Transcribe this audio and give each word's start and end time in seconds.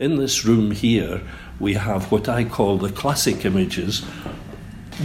In 0.00 0.16
this 0.16 0.44
room 0.44 0.70
here, 0.70 1.22
we 1.58 1.74
have 1.74 2.12
what 2.12 2.28
I 2.28 2.44
call 2.44 2.78
the 2.78 2.92
classic 2.92 3.44
images, 3.44 4.04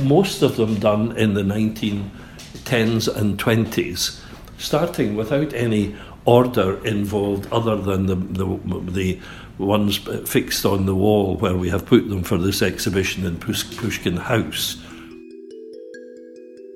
most 0.04 0.44
of 0.44 0.56
them 0.56 0.76
done 0.76 1.18
in 1.18 1.34
the 1.34 1.42
1910s 1.42 3.16
and 3.16 3.40
20s, 3.40 4.22
starting 4.60 5.16
without 5.16 5.52
any 5.54 5.96
order 6.26 6.84
involved 6.86 7.52
other 7.52 7.76
than 7.76 8.06
the, 8.06 8.16
the, 8.16 8.92
the 8.92 9.20
ones 9.58 9.98
fixed 10.30 10.64
on 10.64 10.86
the 10.86 10.96
wall 10.96 11.38
where 11.38 11.58
we 11.58 11.70
have 11.70 11.88
put 11.88 12.08
them 12.10 12.22
for 12.22 12.38
this 12.38 12.62
exhibition 12.62 13.26
in 13.26 13.38
Pushkin 13.38 14.18
House. 14.18 14.78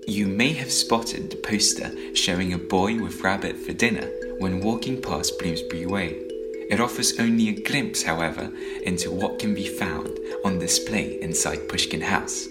You 0.07 0.25
may 0.25 0.53
have 0.53 0.71
spotted 0.71 1.29
the 1.29 1.35
poster 1.37 1.91
showing 2.15 2.53
a 2.53 2.57
boy 2.57 2.99
with 2.99 3.21
rabbit 3.21 3.57
for 3.57 3.73
dinner 3.73 4.09
when 4.39 4.61
walking 4.61 5.01
past 5.01 5.37
Bloomsbury 5.37 5.85
Way. 5.85 6.26
It 6.69 6.81
offers 6.81 7.17
only 7.17 7.47
a 7.47 7.53
glimpse, 7.53 8.03
however, 8.03 8.51
into 8.83 9.09
what 9.09 9.39
can 9.39 9.55
be 9.55 9.65
found 9.65 10.19
on 10.43 10.59
display 10.59 11.17
inside 11.21 11.69
Pushkin 11.69 12.01
House. 12.01 12.49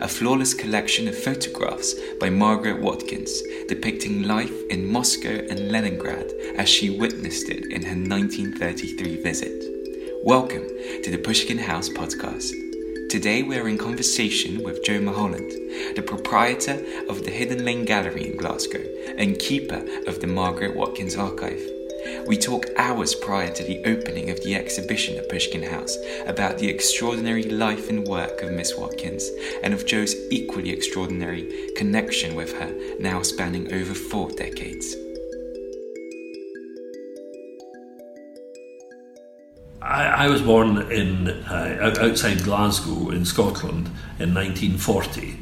A 0.00 0.08
flawless 0.08 0.54
collection 0.54 1.06
of 1.08 1.18
photographs 1.18 1.94
by 2.18 2.30
Margaret 2.30 2.80
Watkins 2.80 3.42
depicting 3.68 4.22
life 4.22 4.62
in 4.70 4.90
Moscow 4.90 5.44
and 5.50 5.70
Leningrad 5.70 6.32
as 6.56 6.70
she 6.70 6.88
witnessed 6.88 7.50
it 7.50 7.66
in 7.66 7.82
her 7.82 7.96
1933 7.96 9.22
visit. 9.22 9.64
Welcome 10.24 10.66
to 11.02 11.10
the 11.10 11.18
Pushkin 11.18 11.58
House 11.58 11.90
podcast. 11.90 12.54
Today 13.10 13.42
we're 13.42 13.68
in 13.68 13.76
conversation 13.76 14.62
with 14.62 14.82
Joe 14.84 15.02
Mulholland, 15.02 15.50
the 15.96 16.04
proprietor 16.06 16.82
of 17.10 17.24
the 17.24 17.30
Hidden 17.30 17.66
Lane 17.66 17.84
Gallery 17.84 18.30
in 18.30 18.38
Glasgow 18.38 18.84
and 19.18 19.38
keeper 19.38 19.84
of 20.06 20.22
the 20.22 20.26
Margaret 20.26 20.74
Watkins 20.74 21.16
Archive. 21.16 21.79
We 22.26 22.36
talk 22.36 22.66
hours 22.76 23.14
prior 23.14 23.52
to 23.52 23.64
the 23.64 23.84
opening 23.84 24.30
of 24.30 24.42
the 24.42 24.54
exhibition 24.54 25.16
at 25.16 25.28
Pushkin 25.28 25.62
House 25.62 25.96
about 26.26 26.58
the 26.58 26.68
extraordinary 26.68 27.44
life 27.44 27.88
and 27.88 28.06
work 28.06 28.42
of 28.42 28.52
Miss 28.52 28.76
Watkins 28.76 29.28
and 29.62 29.74
of 29.74 29.86
Joe's 29.86 30.14
equally 30.30 30.70
extraordinary 30.70 31.70
connection 31.76 32.34
with 32.36 32.52
her, 32.58 32.72
now 32.98 33.22
spanning 33.22 33.72
over 33.72 33.94
four 33.94 34.30
decades. 34.30 34.94
I, 39.82 40.04
I 40.04 40.28
was 40.28 40.42
born 40.42 40.90
in 40.92 41.28
uh, 41.28 41.96
outside 42.00 42.42
Glasgow 42.44 43.10
in 43.10 43.24
Scotland 43.24 43.86
in 44.18 44.34
1940. 44.34 45.36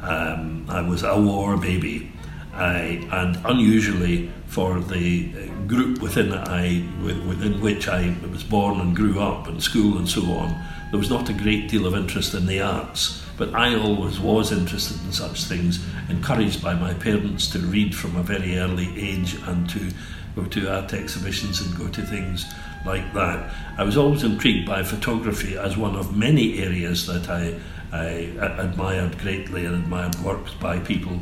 Um, 0.00 0.66
I 0.68 0.82
was 0.82 1.02
a 1.02 1.20
war 1.20 1.56
baby. 1.56 2.12
And 2.58 3.38
unusually 3.44 4.30
for 4.46 4.80
the 4.80 5.30
uh, 5.34 5.66
group 5.66 6.00
within 6.00 6.32
I 6.32 6.84
within 7.02 7.60
which 7.60 7.86
I 7.88 8.16
was 8.32 8.42
born 8.42 8.80
and 8.80 8.96
grew 8.96 9.20
up 9.20 9.46
and 9.46 9.62
school 9.62 9.98
and 9.98 10.08
so 10.08 10.22
on, 10.32 10.48
there 10.90 10.98
was 10.98 11.10
not 11.10 11.28
a 11.28 11.34
great 11.34 11.68
deal 11.68 11.86
of 11.86 11.94
interest 11.94 12.34
in 12.34 12.46
the 12.46 12.60
arts. 12.60 13.22
But 13.36 13.54
I 13.54 13.76
always 13.76 14.18
was 14.18 14.50
interested 14.50 15.00
in 15.04 15.12
such 15.12 15.44
things, 15.44 15.78
encouraged 16.08 16.60
by 16.60 16.74
my 16.74 16.94
parents 16.94 17.46
to 17.50 17.60
read 17.60 17.94
from 17.94 18.16
a 18.16 18.22
very 18.22 18.58
early 18.58 18.88
age 18.98 19.36
and 19.46 19.70
to 19.70 19.90
go 20.34 20.44
to 20.44 20.74
art 20.74 20.92
exhibitions 20.92 21.60
and 21.60 21.76
go 21.76 21.88
to 21.88 22.02
things 22.02 22.44
like 22.84 23.12
that. 23.14 23.54
I 23.76 23.84
was 23.84 23.96
always 23.96 24.24
intrigued 24.24 24.66
by 24.66 24.82
photography 24.82 25.56
as 25.56 25.76
one 25.76 25.94
of 25.94 26.16
many 26.16 26.60
areas 26.60 27.06
that 27.06 27.28
I, 27.28 27.54
I 27.92 28.04
admired 28.60 29.18
greatly 29.18 29.66
and 29.66 29.74
admired 29.76 30.16
works 30.16 30.54
by 30.54 30.78
people 30.80 31.20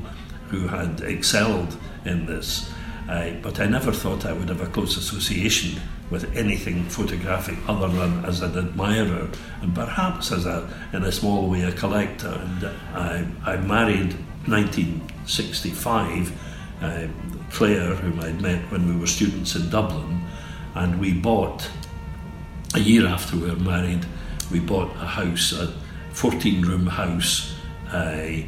who 0.48 0.68
had 0.68 1.00
excelled 1.00 1.76
in 2.04 2.26
this. 2.26 2.70
But 3.06 3.60
I 3.60 3.66
never 3.66 3.92
thought 3.92 4.26
I 4.26 4.32
would 4.32 4.48
have 4.48 4.60
a 4.60 4.66
close 4.66 4.96
association 4.96 5.80
with 6.10 6.36
anything 6.36 6.84
photographic 6.84 7.56
other 7.68 7.88
than 7.88 8.24
as 8.24 8.40
an 8.40 8.56
admirer 8.56 9.28
and 9.60 9.74
perhaps 9.74 10.30
as 10.30 10.46
a, 10.46 10.68
in 10.92 11.02
a 11.02 11.10
small 11.10 11.50
way, 11.50 11.62
a 11.62 11.72
collector. 11.72 12.28
And 12.28 12.64
I, 12.94 13.26
I 13.44 13.56
married 13.56 14.14
1965 14.46 16.32
uh, 16.80 17.06
Claire, 17.50 17.94
whom 17.94 18.20
I'd 18.20 18.40
met 18.40 18.70
when 18.70 18.86
we 18.88 18.96
were 19.00 19.06
students 19.06 19.56
in 19.56 19.70
Dublin, 19.70 20.20
and 20.74 21.00
we 21.00 21.12
bought, 21.12 21.68
a 22.74 22.80
year 22.80 23.06
after 23.06 23.36
we 23.36 23.48
were 23.48 23.56
married, 23.56 24.04
we 24.52 24.60
bought 24.60 24.90
a 24.96 25.06
house, 25.06 25.52
a 25.52 25.72
14 26.12 26.62
room 26.62 26.86
house 26.86 27.54
uh, 27.92 28.42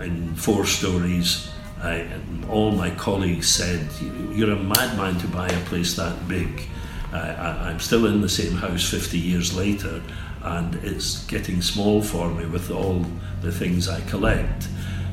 in 0.00 0.34
four 0.34 0.64
stories. 0.66 1.50
I, 1.82 2.08
all 2.48 2.72
my 2.72 2.90
colleagues 2.90 3.48
said, 3.48 3.88
You're 4.32 4.52
a 4.52 4.62
madman 4.62 5.18
to 5.18 5.28
buy 5.28 5.48
a 5.48 5.64
place 5.66 5.94
that 5.96 6.28
big. 6.28 6.68
Uh, 7.12 7.16
I, 7.16 7.70
I'm 7.70 7.80
still 7.80 8.06
in 8.06 8.20
the 8.20 8.28
same 8.28 8.54
house 8.54 8.88
50 8.88 9.18
years 9.18 9.54
later, 9.56 10.02
and 10.42 10.74
it's 10.76 11.24
getting 11.26 11.62
small 11.62 12.02
for 12.02 12.30
me 12.30 12.46
with 12.46 12.70
all 12.70 13.04
the 13.42 13.52
things 13.52 13.88
I 13.88 14.00
collect. 14.02 14.68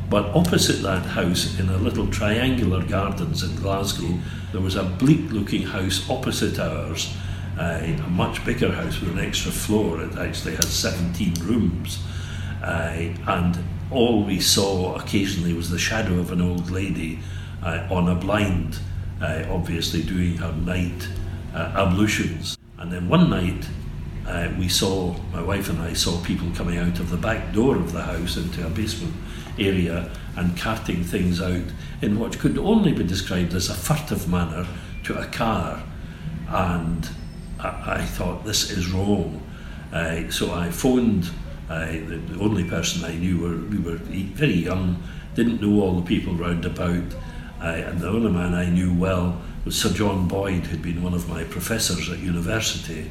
But 0.09 0.25
opposite 0.35 0.81
that 0.81 1.05
house, 1.05 1.57
in 1.57 1.69
a 1.69 1.77
little 1.77 2.07
triangular 2.07 2.83
gardens 2.83 3.43
in 3.43 3.55
Glasgow, 3.55 4.19
there 4.51 4.59
was 4.59 4.75
a 4.75 4.83
bleak 4.83 5.31
looking 5.31 5.63
house 5.63 6.09
opposite 6.09 6.59
ours, 6.59 7.15
uh, 7.57 7.79
a 7.81 8.09
much 8.09 8.43
bigger 8.43 8.71
house 8.71 8.99
with 8.99 9.11
an 9.11 9.19
extra 9.19 9.51
floor. 9.51 10.01
It 10.01 10.17
actually 10.17 10.55
had 10.55 10.65
17 10.65 11.35
rooms. 11.45 12.03
Uh, 12.61 13.13
and 13.27 13.63
all 13.91 14.23
we 14.23 14.39
saw 14.39 14.95
occasionally 14.95 15.53
was 15.53 15.69
the 15.69 15.77
shadow 15.79 16.19
of 16.19 16.31
an 16.31 16.41
old 16.41 16.71
lady 16.71 17.19
uh, 17.61 17.87
on 17.91 18.07
a 18.07 18.15
blind, 18.15 18.79
uh, 19.21 19.43
obviously 19.49 20.01
doing 20.01 20.37
her 20.37 20.53
night 20.53 21.07
uh, 21.53 21.73
ablutions. 21.75 22.57
And 22.77 22.91
then 22.91 23.09
one 23.09 23.29
night, 23.29 23.67
uh, 24.25 24.49
we 24.57 24.69
saw, 24.69 25.13
my 25.33 25.41
wife 25.41 25.69
and 25.69 25.79
I 25.81 25.93
saw 25.93 26.23
people 26.23 26.47
coming 26.55 26.77
out 26.77 26.99
of 26.99 27.09
the 27.09 27.17
back 27.17 27.53
door 27.53 27.75
of 27.75 27.91
the 27.91 28.01
house 28.01 28.37
into 28.37 28.65
a 28.65 28.69
basement 28.69 29.13
area 29.59 30.09
and 30.37 30.57
carting 30.57 31.03
things 31.03 31.41
out 31.41 31.65
in 32.01 32.17
what 32.17 32.39
could 32.39 32.57
only 32.57 32.93
be 32.93 33.03
described 33.03 33.53
as 33.53 33.69
a 33.69 33.73
furtive 33.73 34.29
manner 34.29 34.65
to 35.03 35.19
a 35.19 35.25
car. 35.25 35.83
And 36.47 37.09
I, 37.59 37.95
I 37.95 38.05
thought, 38.05 38.45
this 38.45 38.71
is 38.71 38.89
wrong. 38.91 39.45
Uh, 39.91 40.29
so 40.29 40.53
I 40.53 40.71
phoned 40.71 41.29
uh, 41.71 41.85
the, 41.85 42.17
the, 42.17 42.43
only 42.43 42.65
person 42.65 43.05
I 43.05 43.15
knew, 43.15 43.39
were, 43.39 43.55
we 43.55 43.77
were 43.77 43.95
very 43.95 44.55
young, 44.55 45.01
didn't 45.35 45.61
know 45.61 45.81
all 45.81 46.01
the 46.01 46.05
people 46.05 46.33
round 46.33 46.65
about. 46.65 47.13
Uh, 47.61 47.65
and 47.87 48.01
the 48.01 48.09
only 48.09 48.29
man 48.29 48.53
I 48.53 48.69
knew 48.69 48.93
well 48.93 49.41
was 49.63 49.79
Sir 49.79 49.93
John 49.93 50.27
Boyd, 50.27 50.65
who'd 50.65 50.81
been 50.81 51.01
one 51.01 51.13
of 51.13 51.29
my 51.29 51.45
professors 51.45 52.09
at 52.09 52.19
university 52.19 53.09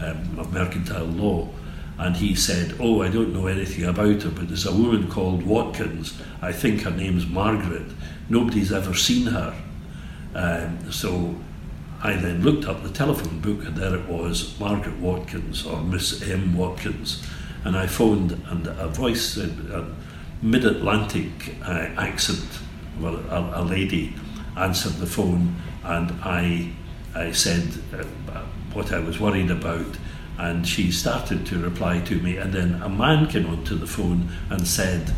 um, 0.00 0.38
of 0.38 0.50
mercantile 0.50 1.04
law. 1.04 1.48
And 1.98 2.16
he 2.16 2.34
said, 2.34 2.74
Oh, 2.80 3.02
I 3.02 3.10
don't 3.10 3.34
know 3.34 3.46
anything 3.46 3.84
about 3.84 4.22
her, 4.22 4.30
but 4.30 4.48
there's 4.48 4.64
a 4.64 4.72
woman 4.72 5.10
called 5.10 5.42
Watkins. 5.42 6.18
I 6.40 6.52
think 6.52 6.80
her 6.82 6.90
name's 6.90 7.26
Margaret. 7.26 7.92
Nobody's 8.30 8.72
ever 8.72 8.94
seen 8.94 9.26
her. 9.26 9.54
Um, 10.34 10.90
so 10.90 11.34
I 12.02 12.14
then 12.14 12.42
looked 12.42 12.64
up 12.64 12.82
the 12.82 12.88
telephone 12.88 13.40
book, 13.40 13.66
and 13.66 13.76
there 13.76 13.94
it 13.94 14.08
was 14.08 14.58
Margaret 14.58 14.96
Watkins 14.96 15.66
or 15.66 15.82
Miss 15.82 16.26
M. 16.26 16.56
Watkins. 16.56 17.22
And 17.64 17.76
I 17.76 17.86
phoned, 17.86 18.32
and 18.48 18.66
a 18.66 18.88
voice, 18.88 19.36
a 19.36 19.86
mid 20.42 20.64
Atlantic 20.64 21.56
uh, 21.62 21.88
accent, 21.96 22.46
well, 22.98 23.16
a, 23.16 23.62
a, 23.62 23.62
lady 23.62 24.14
answered 24.56 24.94
the 24.94 25.06
phone, 25.06 25.56
and 25.84 26.12
I, 26.22 26.72
I 27.14 27.32
said 27.32 27.68
uh, 27.92 28.04
what 28.72 28.92
I 28.92 28.98
was 28.98 29.20
worried 29.20 29.50
about. 29.50 29.98
And 30.38 30.66
she 30.66 30.90
started 30.90 31.44
to 31.46 31.58
reply 31.58 32.00
to 32.00 32.18
me. 32.20 32.38
And 32.38 32.52
then 32.52 32.80
a 32.82 32.88
man 32.88 33.26
came 33.26 33.46
onto 33.46 33.76
the 33.76 33.86
phone 33.86 34.30
and 34.48 34.66
said 34.66 35.10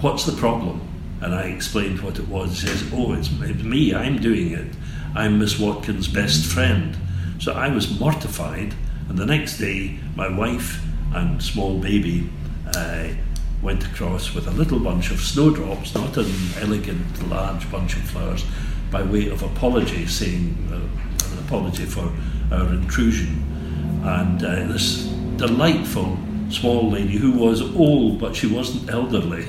what's 0.00 0.24
the 0.24 0.32
problem? 0.32 0.80
And 1.20 1.34
I 1.34 1.42
explained 1.42 2.00
what 2.00 2.18
it 2.18 2.26
was. 2.26 2.60
He 2.60 2.66
says 2.66 2.90
oh 2.92 3.12
it's, 3.12 3.30
it's 3.42 3.62
me. 3.62 3.94
I'm 3.94 4.20
doing 4.20 4.52
it. 4.52 4.74
I'm 5.14 5.38
Miss 5.38 5.58
Watkins 5.58 6.08
best 6.08 6.46
friend. 6.46 6.96
So 7.38 7.52
I 7.52 7.68
was 7.68 8.00
mortified. 8.00 8.74
And 9.08 9.16
the 9.16 9.26
next 9.26 9.58
day 9.58 10.00
my 10.16 10.28
wife 10.28 10.84
and 11.14 11.42
small 11.42 11.78
baby 11.78 12.28
uh, 12.74 13.08
went 13.62 13.84
across 13.86 14.34
with 14.34 14.46
a 14.46 14.50
little 14.52 14.78
bunch 14.78 15.10
of 15.10 15.20
snowdrops 15.20 15.94
not 15.94 16.16
an 16.16 16.32
elegant 16.60 17.28
large 17.28 17.70
bunch 17.70 17.96
of 17.96 18.02
flowers 18.02 18.44
by 18.90 19.02
way 19.02 19.28
of 19.28 19.42
apology 19.42 20.06
saying 20.06 20.56
uh, 20.70 21.32
an 21.32 21.38
apology 21.46 21.84
for 21.84 22.12
our 22.52 22.68
intrusion 22.74 23.44
and 24.04 24.44
uh, 24.44 24.66
this 24.66 25.04
delightful 25.36 26.16
small 26.50 26.90
lady 26.90 27.16
who 27.16 27.32
was 27.32 27.60
old 27.76 28.18
but 28.18 28.34
she 28.34 28.46
wasn't 28.46 28.88
elderly 28.90 29.44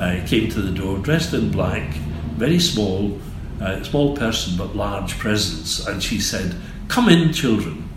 uh, 0.00 0.18
came 0.26 0.48
to 0.48 0.62
the 0.62 0.72
door 0.72 0.98
dressed 0.98 1.34
in 1.34 1.50
black, 1.50 1.92
very 2.36 2.58
small, 2.58 3.18
uh, 3.60 3.82
small 3.82 4.16
person 4.16 4.56
but 4.56 4.74
large 4.74 5.18
presence, 5.18 5.86
and 5.86 6.02
she 6.02 6.18
said, 6.18 6.56
"Come 6.88 7.10
in, 7.10 7.32
children," 7.32 7.88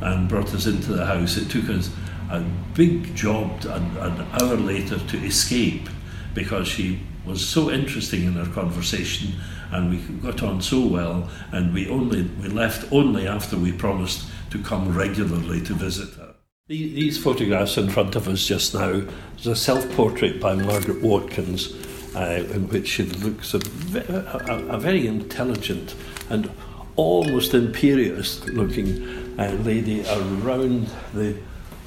and 0.00 0.28
brought 0.28 0.54
us 0.54 0.66
into 0.66 0.92
the 0.92 1.04
house. 1.04 1.36
It 1.36 1.50
took 1.50 1.68
us 1.68 1.90
a 2.30 2.40
big 2.74 3.14
job 3.14 3.64
an, 3.64 3.96
an 3.96 4.26
hour 4.40 4.56
later 4.56 4.98
to 4.98 5.16
escape 5.24 5.88
because 6.34 6.68
she 6.68 7.00
was 7.26 7.46
so 7.46 7.70
interesting 7.70 8.24
in 8.24 8.32
her 8.34 8.50
conversation 8.52 9.32
and 9.72 9.90
we 9.90 9.98
got 10.18 10.42
on 10.42 10.60
so 10.60 10.86
well 10.86 11.28
and 11.52 11.74
we 11.74 11.88
only 11.88 12.22
we 12.40 12.48
left 12.48 12.90
only 12.92 13.26
after 13.26 13.56
we 13.56 13.72
promised 13.72 14.28
to 14.50 14.58
come 14.62 14.96
regularly 14.96 15.60
to 15.60 15.74
visit 15.74 16.14
her. 16.14 16.34
These 16.68 17.22
photographs 17.22 17.76
in 17.76 17.88
front 17.88 18.14
of 18.14 18.28
us 18.28 18.46
just 18.46 18.74
now 18.74 19.02
is 19.36 19.46
a 19.46 19.56
self 19.56 19.90
portrait 19.92 20.40
by 20.40 20.54
Margaret 20.54 21.02
Watkins, 21.02 21.74
uh, 22.14 22.46
in 22.52 22.68
which 22.68 22.86
she 22.86 23.02
looks 23.04 23.54
a, 23.54 23.58
a, 23.58 24.76
a, 24.76 24.78
very 24.78 25.08
intelligent 25.08 25.96
and 26.28 26.48
almost 26.94 27.54
imperious 27.54 28.46
looking 28.50 29.04
uh, 29.36 29.50
lady 29.64 30.06
around 30.06 30.88
the 31.12 31.36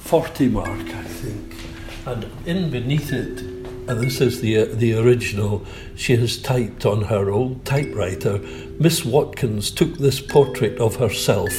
40 0.04 0.48
mark, 0.48 0.68
I 0.68 1.02
think. 1.02 1.54
And 2.04 2.30
in 2.46 2.70
beneath 2.70 3.10
it, 3.10 3.40
and 3.88 4.00
this 4.00 4.20
is 4.20 4.42
the, 4.42 4.58
uh, 4.58 4.66
the 4.66 4.98
original, 4.98 5.64
she 5.96 6.14
has 6.16 6.36
typed 6.36 6.84
on 6.84 7.04
her 7.04 7.30
old 7.30 7.64
typewriter 7.64 8.38
Miss 8.78 9.02
Watkins 9.02 9.70
took 9.70 9.96
this 9.96 10.20
portrait 10.20 10.78
of 10.78 10.96
herself 10.96 11.54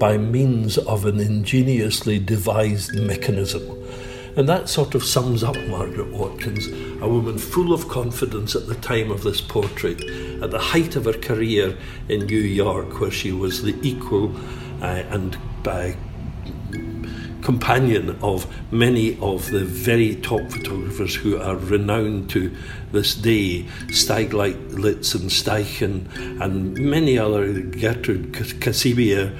by 0.00 0.18
means 0.18 0.76
of 0.76 1.06
an 1.06 1.20
ingeniously 1.20 2.18
devised 2.18 2.96
mechanism. 2.96 3.62
And 4.36 4.48
that 4.48 4.68
sort 4.68 4.96
of 4.96 5.04
sums 5.04 5.44
up 5.44 5.56
Margaret 5.68 6.10
Watkins, 6.12 6.66
a 7.00 7.08
woman 7.08 7.38
full 7.38 7.72
of 7.72 7.88
confidence 7.88 8.56
at 8.56 8.66
the 8.66 8.74
time 8.74 9.12
of 9.12 9.22
this 9.22 9.40
portrait, 9.40 10.02
at 10.42 10.50
the 10.50 10.58
height 10.58 10.96
of 10.96 11.04
her 11.04 11.12
career 11.12 11.78
in 12.08 12.26
New 12.26 12.40
York, 12.40 12.98
where 12.98 13.12
she 13.12 13.30
was 13.30 13.62
the 13.62 13.76
equal 13.88 14.34
uh, 14.82 15.04
and 15.10 15.38
uh, 15.64 15.92
companion 17.44 18.18
of 18.22 18.46
many 18.72 19.18
of 19.20 19.50
the 19.50 19.64
very 19.64 20.16
top 20.16 20.40
photographers 20.50 21.14
who 21.14 21.38
are 21.38 21.56
renowned 21.56 22.30
to 22.30 22.50
this 22.90 23.14
day, 23.14 23.66
Stieglitz 23.88 25.14
and 25.14 25.30
Steichen, 25.30 26.08
and 26.40 26.74
many 26.74 27.18
other, 27.18 27.52
Gertrude 27.52 28.32
Käsebier 28.32 29.38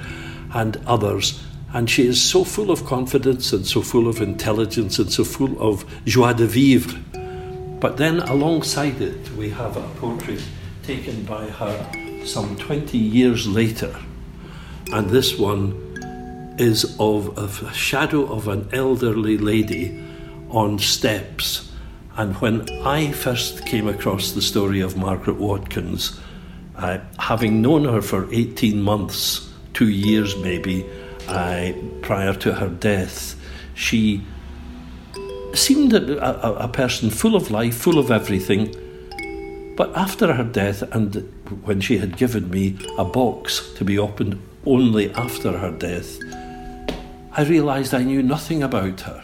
and 0.53 0.77
others. 0.85 1.41
And 1.73 1.89
she 1.89 2.07
is 2.07 2.23
so 2.23 2.43
full 2.43 2.69
of 2.69 2.85
confidence 2.85 3.51
and 3.51 3.65
so 3.65 3.81
full 3.81 4.07
of 4.07 4.21
intelligence 4.21 4.99
and 4.99 5.11
so 5.11 5.23
full 5.23 5.59
of 5.59 5.83
joie 6.05 6.33
de 6.33 6.45
vivre. 6.45 6.97
But 7.79 7.97
then 7.97 8.19
alongside 8.19 9.01
it, 9.01 9.31
we 9.31 9.49
have 9.49 9.75
a 9.75 9.87
portrait 9.99 10.43
taken 10.83 11.23
by 11.23 11.47
her 11.47 12.23
some 12.23 12.55
20 12.57 12.97
years 12.97 13.47
later. 13.47 13.93
And 14.93 15.09
this 15.09 15.37
one 15.39 15.84
is 16.57 16.95
of 16.99 17.37
a 17.37 17.73
shadow 17.73 18.31
of 18.31 18.47
an 18.47 18.69
elderly 18.71 19.37
lady 19.37 20.03
on 20.49 20.79
steps. 20.79 21.71
And 22.17 22.35
when 22.37 22.69
I 22.85 23.11
first 23.11 23.65
came 23.65 23.87
across 23.87 24.31
the 24.31 24.41
story 24.41 24.79
of 24.79 24.95
Margaret 24.95 25.35
Watkins, 25.35 26.19
uh, 26.77 26.99
having 27.19 27.61
known 27.61 27.85
her 27.85 28.01
for 28.01 28.33
18 28.33 28.81
months, 28.81 29.51
two 29.73 29.89
years 29.89 30.35
maybe 30.37 30.85
uh, 31.27 31.73
prior 32.01 32.33
to 32.33 32.53
her 32.53 32.69
death, 32.69 33.35
she 33.73 34.23
seemed 35.53 35.93
a, 35.93 36.47
a, 36.47 36.53
a, 36.65 36.67
person 36.67 37.09
full 37.09 37.35
of 37.35 37.51
life, 37.51 37.75
full 37.75 37.97
of 37.97 38.11
everything. 38.11 38.73
But 39.75 39.95
after 39.95 40.33
her 40.33 40.43
death, 40.43 40.81
and 40.93 41.15
when 41.63 41.81
she 41.81 41.97
had 41.97 42.17
given 42.17 42.49
me 42.49 42.77
a 42.97 43.05
box 43.05 43.73
to 43.75 43.83
be 43.83 43.97
opened 43.97 44.41
only 44.65 45.11
after 45.13 45.57
her 45.57 45.71
death, 45.71 46.17
I 47.37 47.43
realised 47.43 47.93
I 47.93 48.01
knew 48.01 48.23
nothing 48.23 48.63
about 48.63 49.01
her. 49.01 49.21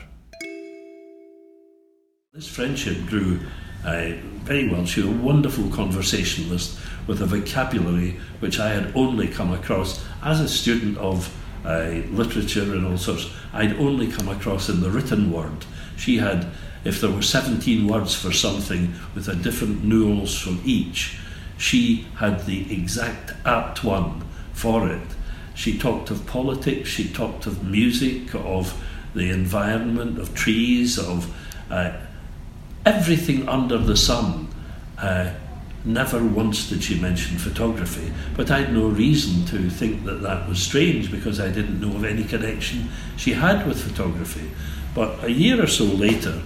This 2.34 2.46
friendship 2.46 3.06
grew 3.06 3.40
uh, 3.86 4.12
very 4.44 4.68
well. 4.68 4.86
She 4.86 5.02
was 5.02 5.12
a 5.12 5.22
wonderful 5.24 5.70
conversationalist 5.70 6.78
with 7.08 7.22
a 7.22 7.26
vocabulary 7.26 8.20
which 8.42 8.60
I 8.60 8.74
had 8.74 8.92
only 8.98 9.30
come 9.30 9.54
across 9.54 10.04
as 10.22 10.42
a 10.42 10.50
student 10.50 10.98
of 10.98 11.34
uh, 11.64 12.02
literature 12.10 12.74
and 12.74 12.86
all 12.86 12.98
sorts. 12.98 13.30
I'd 13.54 13.78
only 13.78 14.12
come 14.12 14.28
across 14.28 14.68
in 14.68 14.82
the 14.82 14.90
written 14.90 15.32
word. 15.32 15.66
She 15.96 16.18
had, 16.18 16.48
if 16.84 17.00
there 17.00 17.12
were 17.12 17.22
17 17.22 17.88
words 17.88 18.14
for 18.14 18.34
something 18.34 18.94
with 19.16 19.30
a 19.30 19.36
different 19.36 19.86
nuance 19.86 20.38
from 20.38 20.62
each, 20.66 21.18
she 21.58 22.08
had 22.18 22.46
the 22.46 22.74
exact 22.76 23.32
apt 23.46 23.86
one 23.86 24.26
for 24.52 24.90
it. 24.90 25.08
She 25.56 25.78
talked 25.78 26.10
of 26.12 26.26
politics, 26.26 26.90
she 26.90 27.08
talked 27.08 27.46
of 27.46 27.64
music, 27.64 28.34
of 28.34 28.82
the 29.14 29.30
environment, 29.30 30.18
of 30.18 30.34
trees, 30.34 30.98
of 30.98 31.34
uh, 31.70 31.94
everything 32.86 33.48
under 33.48 33.78
the 33.78 33.98
sun. 33.98 34.48
Uh, 34.98 35.32
never 35.84 36.24
once 36.24 36.70
did 36.70 36.84
she 36.84 37.00
mention 37.00 37.38
photography, 37.38 38.12
but 38.36 38.52
I 38.52 38.62
had 38.62 38.74
no 38.74 38.88
reason 38.88 39.46
to 39.48 39.70
think 39.70 40.06
that 40.06 40.22
that 40.22 40.48
was 40.48 40.62
strange 40.62 41.12
because 41.12 41.40
I 41.40 41.50
didn't 41.50 41.82
know 41.82 41.96
of 41.96 42.04
any 42.04 42.24
connection 42.24 42.90
she 43.18 43.34
had 43.34 43.68
with 43.68 43.82
photography. 43.82 44.52
But 44.94 45.24
a 45.24 45.32
year 45.32 45.62
or 45.62 45.68
so 45.68 45.86
later, 45.86 46.42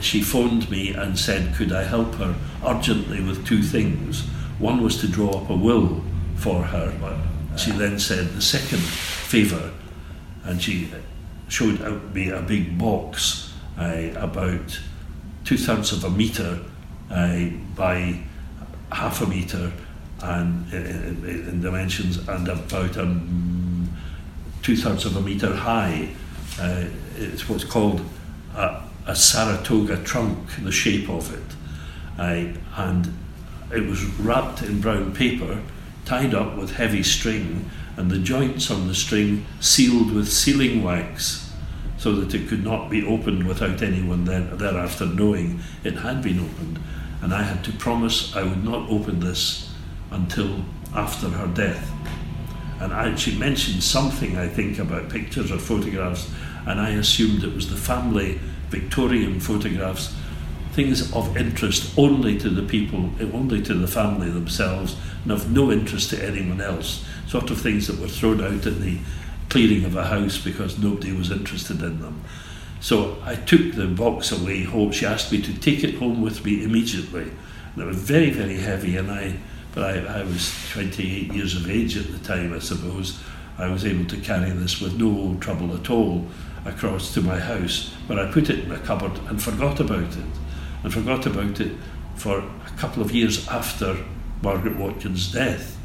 she 0.00 0.22
phoned 0.22 0.70
me 0.70 0.92
and 0.92 1.18
said, 1.18 1.54
Could 1.54 1.72
I 1.72 1.84
help 1.84 2.14
her 2.16 2.34
urgently 2.64 3.22
with 3.22 3.46
two 3.46 3.62
things? 3.62 4.22
One 4.58 4.82
was 4.82 4.98
to 5.00 5.08
draw 5.08 5.42
up 5.42 5.50
a 5.50 5.56
will 5.56 6.02
for 6.36 6.64
her. 6.64 6.92
She 7.56 7.70
then 7.70 7.98
said, 7.98 8.28
The 8.34 8.42
second 8.42 8.82
favour, 8.82 9.72
and 10.44 10.60
she 10.60 10.88
showed 11.48 11.80
me 12.14 12.30
a 12.30 12.42
big 12.42 12.78
box 12.78 13.52
uh, 13.78 14.10
about 14.16 14.80
two 15.44 15.56
thirds 15.56 15.92
of 15.92 16.04
a 16.04 16.10
metre 16.10 16.58
uh, 17.10 17.46
by 17.76 18.18
half 18.92 19.20
a 19.20 19.26
metre 19.26 19.72
and 20.22 20.72
in, 20.72 21.24
in, 21.24 21.60
dimensions 21.60 22.16
and 22.28 22.48
about 22.48 22.96
um, 22.96 23.88
two 24.62 24.76
thirds 24.76 25.04
of 25.04 25.16
a 25.16 25.20
metre 25.20 25.54
high. 25.54 26.08
Uh, 26.58 26.84
it's 27.16 27.48
what's 27.48 27.64
called 27.64 28.00
a, 28.54 28.82
a, 29.06 29.14
Saratoga 29.14 30.02
trunk, 30.04 30.38
the 30.62 30.72
shape 30.72 31.10
of 31.10 31.32
it. 31.34 31.56
Uh, 32.18 32.56
and 32.76 33.12
it 33.72 33.86
was 33.86 34.04
wrapped 34.20 34.62
in 34.62 34.80
brown 34.80 35.12
paper, 35.12 35.60
tied 36.04 36.34
up 36.34 36.56
with 36.56 36.74
heavy 36.74 37.02
string, 37.02 37.70
and 37.96 38.10
the 38.10 38.18
joints 38.18 38.70
on 38.70 38.88
the 38.88 38.94
string 38.94 39.46
sealed 39.60 40.12
with 40.12 40.28
sealing 40.28 40.82
wax 40.82 41.52
so 41.96 42.12
that 42.12 42.34
it 42.34 42.48
could 42.48 42.64
not 42.64 42.90
be 42.90 43.06
opened 43.06 43.46
without 43.46 43.82
anyone 43.82 44.24
then, 44.24 44.56
thereafter 44.58 45.06
knowing 45.06 45.60
it 45.84 45.94
had 45.94 46.22
been 46.22 46.40
opened 46.40 46.78
and 47.24 47.32
I 47.32 47.42
had 47.42 47.64
to 47.64 47.72
promise 47.72 48.36
I 48.36 48.42
would 48.42 48.62
not 48.62 48.90
open 48.90 49.20
this 49.20 49.72
until 50.10 50.62
after 50.94 51.30
her 51.30 51.46
death. 51.46 51.90
And 52.80 52.92
I, 52.92 53.14
she 53.14 53.38
mentioned 53.38 53.82
something, 53.82 54.36
I 54.36 54.46
think, 54.46 54.78
about 54.78 55.08
pictures 55.08 55.50
or 55.50 55.58
photographs, 55.58 56.30
and 56.66 56.78
I 56.78 56.90
assumed 56.90 57.42
it 57.42 57.54
was 57.54 57.70
the 57.70 57.78
family 57.78 58.38
Victorian 58.68 59.40
photographs, 59.40 60.14
things 60.74 61.12
of 61.12 61.36
interest 61.36 61.96
only 61.96 62.38
to 62.38 62.50
the 62.50 62.62
people, 62.62 63.10
eh, 63.20 63.28
only 63.32 63.62
to 63.62 63.74
the 63.74 63.86
family 63.86 64.30
themselves, 64.30 64.96
and 65.22 65.32
of 65.32 65.50
no 65.50 65.70
interest 65.70 66.10
to 66.10 66.24
anyone 66.24 66.60
else. 66.60 67.04
Sort 67.26 67.50
of 67.50 67.60
things 67.60 67.86
that 67.86 67.98
were 67.98 68.08
thrown 68.08 68.40
out 68.40 68.66
at 68.66 68.80
the 68.80 68.98
clearing 69.48 69.84
of 69.84 69.96
a 69.96 70.04
house 70.04 70.38
because 70.38 70.78
nobody 70.78 71.12
was 71.12 71.30
interested 71.30 71.80
in 71.80 72.00
them. 72.00 72.22
So 72.80 73.16
I 73.24 73.36
took 73.36 73.72
the 73.72 73.86
box 73.86 74.32
away 74.32 74.64
home. 74.64 74.92
She 74.92 75.06
asked 75.06 75.32
me 75.32 75.40
to 75.42 75.54
take 75.54 75.84
it 75.84 75.94
home 75.94 76.20
with 76.20 76.44
me 76.44 76.64
immediately. 76.64 77.30
It 77.76 77.84
was 77.84 77.96
very, 77.96 78.30
very 78.30 78.58
heavy, 78.58 78.96
and 78.96 79.10
I, 79.10 79.36
but 79.74 79.84
I, 79.84 80.20
I 80.20 80.24
was 80.24 80.52
28 80.72 81.32
years 81.32 81.56
of 81.56 81.70
age 81.70 81.96
at 81.96 82.12
the 82.12 82.18
time, 82.18 82.52
I 82.52 82.58
suppose. 82.58 83.18
I 83.58 83.68
was 83.68 83.84
able 83.84 84.04
to 84.06 84.16
carry 84.18 84.50
this 84.50 84.80
with 84.80 84.98
no 84.98 85.36
trouble 85.40 85.74
at 85.74 85.88
all 85.88 86.26
across 86.64 87.14
to 87.14 87.22
my 87.22 87.38
house. 87.38 87.94
But 88.08 88.18
I 88.18 88.30
put 88.30 88.50
it 88.50 88.64
in 88.64 88.72
a 88.72 88.78
cupboard 88.78 89.18
and 89.28 89.42
forgot 89.42 89.80
about 89.80 90.02
it. 90.02 90.43
And 90.84 90.92
forgot 90.92 91.24
about 91.24 91.60
it 91.60 91.72
for 92.14 92.38
a 92.38 92.70
couple 92.76 93.02
of 93.02 93.10
years 93.10 93.48
after 93.48 93.96
Margaret 94.42 94.76
Watkins' 94.76 95.32
death. 95.32 95.78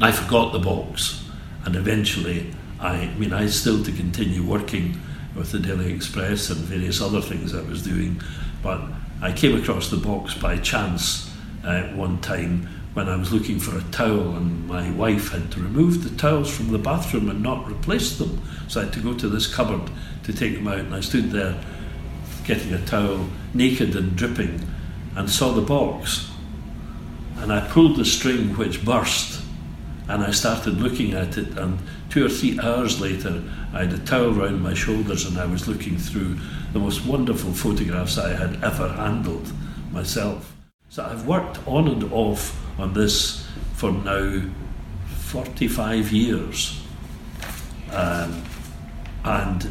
I 0.00 0.12
forgot 0.12 0.52
the 0.52 0.58
box, 0.58 1.24
and 1.64 1.74
eventually, 1.74 2.54
I, 2.78 2.92
I 2.92 3.14
mean, 3.14 3.32
I 3.32 3.46
still 3.46 3.82
to 3.82 3.90
continue 3.90 4.44
working 4.44 5.00
with 5.34 5.52
the 5.52 5.58
Daily 5.58 5.90
Express 5.90 6.50
and 6.50 6.58
various 6.58 7.00
other 7.00 7.22
things 7.22 7.54
I 7.54 7.62
was 7.62 7.82
doing. 7.82 8.20
But 8.62 8.82
I 9.22 9.32
came 9.32 9.56
across 9.56 9.88
the 9.90 9.96
box 9.96 10.34
by 10.34 10.58
chance 10.58 11.34
uh, 11.64 11.84
one 11.94 12.20
time 12.20 12.68
when 12.92 13.08
I 13.08 13.16
was 13.16 13.32
looking 13.32 13.58
for 13.58 13.76
a 13.76 13.82
towel, 13.84 14.36
and 14.36 14.68
my 14.68 14.90
wife 14.90 15.32
had 15.32 15.50
to 15.52 15.60
remove 15.60 16.04
the 16.04 16.14
towels 16.18 16.54
from 16.54 16.72
the 16.72 16.78
bathroom 16.78 17.30
and 17.30 17.42
not 17.42 17.66
replace 17.70 18.18
them. 18.18 18.42
So 18.68 18.80
I 18.80 18.84
had 18.84 18.92
to 18.92 19.00
go 19.00 19.14
to 19.14 19.28
this 19.30 19.46
cupboard 19.46 19.90
to 20.24 20.32
take 20.34 20.54
them 20.56 20.68
out, 20.68 20.80
and 20.80 20.94
I 20.94 21.00
stood 21.00 21.30
there 21.30 21.58
getting 22.46 22.72
a 22.72 22.84
towel, 22.86 23.28
naked 23.54 23.94
and 23.96 24.16
dripping, 24.16 24.66
and 25.14 25.30
saw 25.30 25.52
the 25.52 25.62
box. 25.62 26.30
And 27.38 27.52
I 27.52 27.66
pulled 27.68 27.96
the 27.96 28.04
string 28.04 28.56
which 28.56 28.84
burst, 28.84 29.42
and 30.08 30.22
I 30.22 30.30
started 30.30 30.80
looking 30.80 31.12
at 31.14 31.36
it, 31.36 31.58
and 31.58 31.78
two 32.10 32.24
or 32.24 32.28
three 32.28 32.58
hours 32.60 33.00
later, 33.00 33.42
I 33.74 33.84
had 33.84 33.92
a 33.92 33.98
towel 33.98 34.30
round 34.30 34.62
my 34.62 34.72
shoulders 34.72 35.26
and 35.26 35.38
I 35.38 35.44
was 35.44 35.68
looking 35.68 35.98
through 35.98 36.38
the 36.72 36.78
most 36.78 37.04
wonderful 37.04 37.52
photographs 37.52 38.16
I 38.16 38.32
had 38.32 38.62
ever 38.64 38.88
handled 38.88 39.52
myself. 39.92 40.56
So 40.88 41.04
I've 41.04 41.26
worked 41.26 41.58
on 41.66 41.88
and 41.88 42.10
off 42.12 42.58
on 42.78 42.94
this 42.94 43.46
for 43.74 43.92
now 43.92 44.42
45 45.06 46.12
years. 46.12 46.80
Um, 47.92 48.42
and 49.24 49.70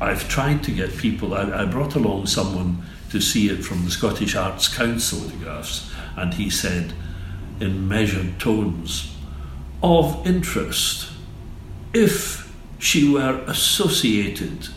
I've 0.00 0.28
tried 0.28 0.62
to 0.64 0.70
get 0.70 0.96
people, 0.96 1.34
I, 1.34 1.62
I 1.62 1.64
brought 1.66 1.94
along 1.94 2.26
someone 2.26 2.82
to 3.10 3.20
see 3.20 3.48
it 3.48 3.64
from 3.64 3.84
the 3.84 3.90
Scottish 3.90 4.34
Arts 4.34 4.68
Council 4.68 5.18
photographs, 5.18 5.90
and 6.16 6.34
he 6.34 6.48
said 6.48 6.92
in 7.60 7.88
measured 7.88 8.38
tones, 8.38 9.14
of 9.82 10.26
interest 10.26 11.10
if 11.92 12.52
she 12.78 13.08
were 13.08 13.42
associated, 13.46 14.68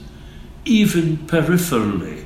even 0.65 1.18
peripherally, 1.18 2.25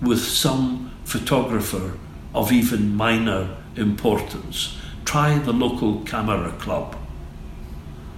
with 0.00 0.20
some 0.20 0.90
photographer 1.04 1.98
of 2.34 2.52
even 2.52 2.94
minor 2.94 3.56
importance. 3.76 4.78
Try 5.04 5.38
the 5.38 5.52
local 5.52 6.00
camera 6.04 6.52
club. 6.52 6.96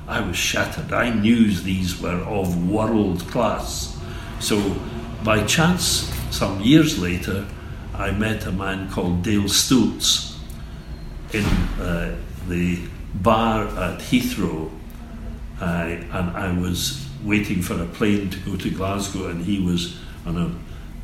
I 0.07 0.21
was 0.21 0.37
shattered. 0.37 0.93
I 0.93 1.11
knew 1.11 1.51
these 1.51 2.01
were 2.01 2.21
of 2.23 2.71
world 2.71 3.27
class. 3.29 3.99
So, 4.41 4.77
by 5.23 5.45
chance, 5.45 6.13
some 6.31 6.61
years 6.61 6.99
later, 6.99 7.47
I 7.95 8.11
met 8.11 8.47
a 8.47 8.53
man 8.53 8.91
called 8.91 9.23
Dale 9.23 9.49
Stultz 9.49 10.39
in 11.33 11.45
uh, 11.45 12.17
the 12.49 12.81
bar 13.15 13.67
at 13.69 14.01
Heathrow, 14.01 14.71
and 15.61 16.13
I 16.13 16.53
was 16.59 17.07
waiting 17.23 17.63
for 17.63 17.81
a 17.81 17.87
plane 17.87 18.31
to 18.31 18.39
go 18.41 18.57
to 18.57 18.71
Glasgow, 18.71 19.29
and 19.29 19.45
he 19.45 19.61
was 19.61 19.97
on 20.27 20.37
a 20.37 20.51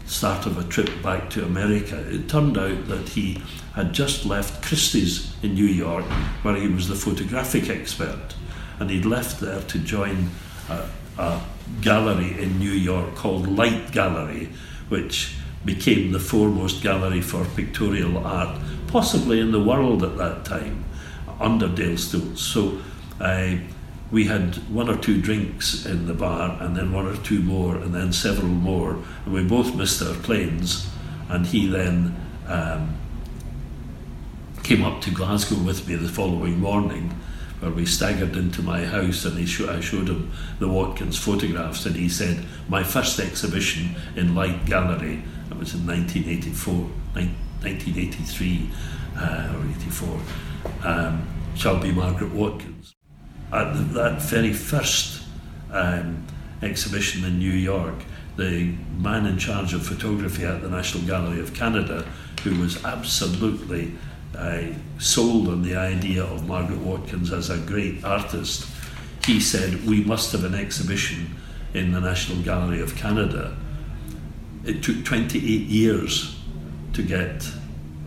start 0.09 0.47
of 0.47 0.59
a 0.59 0.65
trip 0.65 0.91
back 1.03 1.31
to 1.31 1.45
America. 1.45 2.05
It 2.13 2.29
turned 2.29 2.59
out 2.59 2.89
that 2.89 3.11
he 3.11 3.41
had 3.75 3.93
just 3.93 4.27
left 4.27 4.63
Christie's 4.63 5.33
in 5.43 5.55
New 5.55 5.67
York, 5.67 6.05
where 6.43 6.57
he 6.57 6.69
was 6.69 6.89
the 6.89 6.97
photographic 6.97 7.71
expert, 7.71 8.35
and 8.81 8.91
he'd 8.91 9.05
left 9.05 9.41
there 9.41 9.61
to 9.61 9.79
join 9.79 10.31
a, 10.69 10.89
a 11.19 11.41
gallery 11.83 12.43
in 12.43 12.59
New 12.59 12.73
York 12.73 13.15
called 13.15 13.47
Light 13.47 13.93
Gallery, 13.93 14.49
which 14.89 15.37
became 15.65 16.13
the 16.13 16.19
foremost 16.19 16.83
gallery 16.83 17.21
for 17.21 17.45
pictorial 17.45 18.27
art, 18.27 18.59
possibly 18.87 19.39
in 19.39 19.53
the 19.53 19.63
world 19.63 20.03
at 20.03 20.17
that 20.17 20.47
time, 20.47 20.85
under 21.39 21.69
Dale 21.69 21.99
Stultz. 21.99 22.41
So 22.41 22.81
uh, 23.21 23.57
we 24.11 24.25
had 24.25 24.57
one 24.71 24.89
or 24.89 24.97
two 24.97 25.21
drinks 25.21 25.85
in 25.85 26.07
the 26.07 26.15
bar, 26.15 26.57
and 26.61 26.75
then 26.75 26.91
one 26.91 27.07
or 27.07 27.17
two 27.19 27.43
more, 27.43 27.77
and 27.77 27.95
then 27.95 28.15
several 28.15 28.49
more, 28.49 28.99
and 29.27 29.35
we 29.35 29.45
both 29.45 29.75
missed 29.75 30.03
our 30.03 30.15
planes. 30.15 30.89
And 31.29 31.47
he 31.47 31.69
then 31.69 32.17
um, 32.49 32.97
came 34.63 34.83
up 34.83 35.03
to 35.03 35.11
Glasgow 35.11 35.63
with 35.63 35.87
me 35.87 35.97
the 35.97 36.09
following 36.09 36.59
morning 36.59 37.15
where 37.61 37.71
we 37.71 37.85
staggered 37.87 38.37
into 38.37 38.63
my 38.63 38.85
house 38.85 39.25
and 39.25 39.39
he 39.39 39.47
sh- 39.47 39.63
I 39.63 39.81
showed 39.81 40.09
him 40.09 40.33
the 40.59 40.69
Watkins 40.69 41.19
photographs 41.19 41.87
and 41.87 41.95
he 41.95 42.09
said, 42.09 42.45
My 42.69 42.83
first 42.83 43.21
exhibition 43.21 43.97
in 44.17 44.35
Light 44.35 44.65
Gallery, 44.65 45.23
it 45.51 45.57
was 45.59 45.75
in 45.75 45.87
1984, 45.87 46.75
1983 47.13 48.71
uh, 49.17 49.55
or 49.57 49.71
84, 49.83 50.21
um, 50.85 51.29
shall 51.55 51.79
be 51.79 51.93
Margaret 51.93 52.33
Watkins. 52.33 52.95
At 53.53 53.75
the, 53.75 53.83
that 53.95 54.23
very 54.23 54.53
first 54.53 55.23
um, 55.71 56.27
exhibition 56.63 57.25
in 57.25 57.39
New 57.39 57.53
York, 57.53 58.05
the 58.37 58.75
man 58.97 59.27
in 59.27 59.37
charge 59.37 59.75
of 59.75 59.87
photography 59.87 60.45
at 60.45 60.63
the 60.63 60.71
National 60.71 61.05
Gallery 61.05 61.41
of 61.41 61.53
Canada, 61.53 62.07
who 62.43 62.59
was 62.59 62.83
absolutely 62.85 63.93
I 64.37 64.75
sold 64.99 65.49
on 65.49 65.63
the 65.63 65.77
idea 65.77 66.25
of 66.25 66.47
Margaret 66.47 66.79
Watkins 66.79 67.33
as 67.33 67.51
a 67.51 67.59
great 67.59 68.05
artist, 68.05 68.67
he 69.25 69.41
said 69.41 69.85
we 69.87 70.05
must 70.05 70.33
have 70.33 70.45
an 70.45 70.55
exhibition 70.55 71.37
in 71.75 71.93
the 71.93 72.01
National 72.01 72.43
Gallery 72.43 72.81
of 72.81 72.97
Canada. 72.97 73.57
It 74.65 74.83
took 74.83 75.05
28 75.05 75.43
years 75.43 76.39
to 76.93 77.03
get 77.03 77.49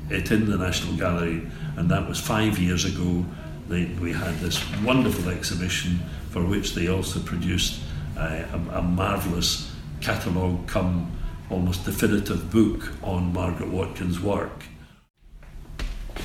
it 0.10 0.32
in 0.32 0.50
the 0.50 0.58
National 0.58 0.96
Gallery, 0.96 1.48
and 1.78 1.90
that 1.90 2.08
was 2.08 2.20
five 2.20 2.60
years 2.60 2.86
ago. 2.86 3.26
They, 3.70 3.86
we 3.86 4.12
had 4.12 4.36
this 4.40 4.62
wonderful 4.82 5.30
exhibition 5.30 6.00
for 6.30 6.44
which 6.44 6.74
they 6.74 6.88
also 6.88 7.20
produced 7.20 7.80
a, 8.18 8.46
a 8.74 8.82
marvellous 8.82 9.74
catalogue 10.02 10.68
come 10.68 11.12
almost 11.50 11.86
definitive 11.86 12.52
book 12.52 12.92
on 13.04 13.32
Margaret 13.34 13.70
Watkins' 13.70 14.20
work. 14.20 14.64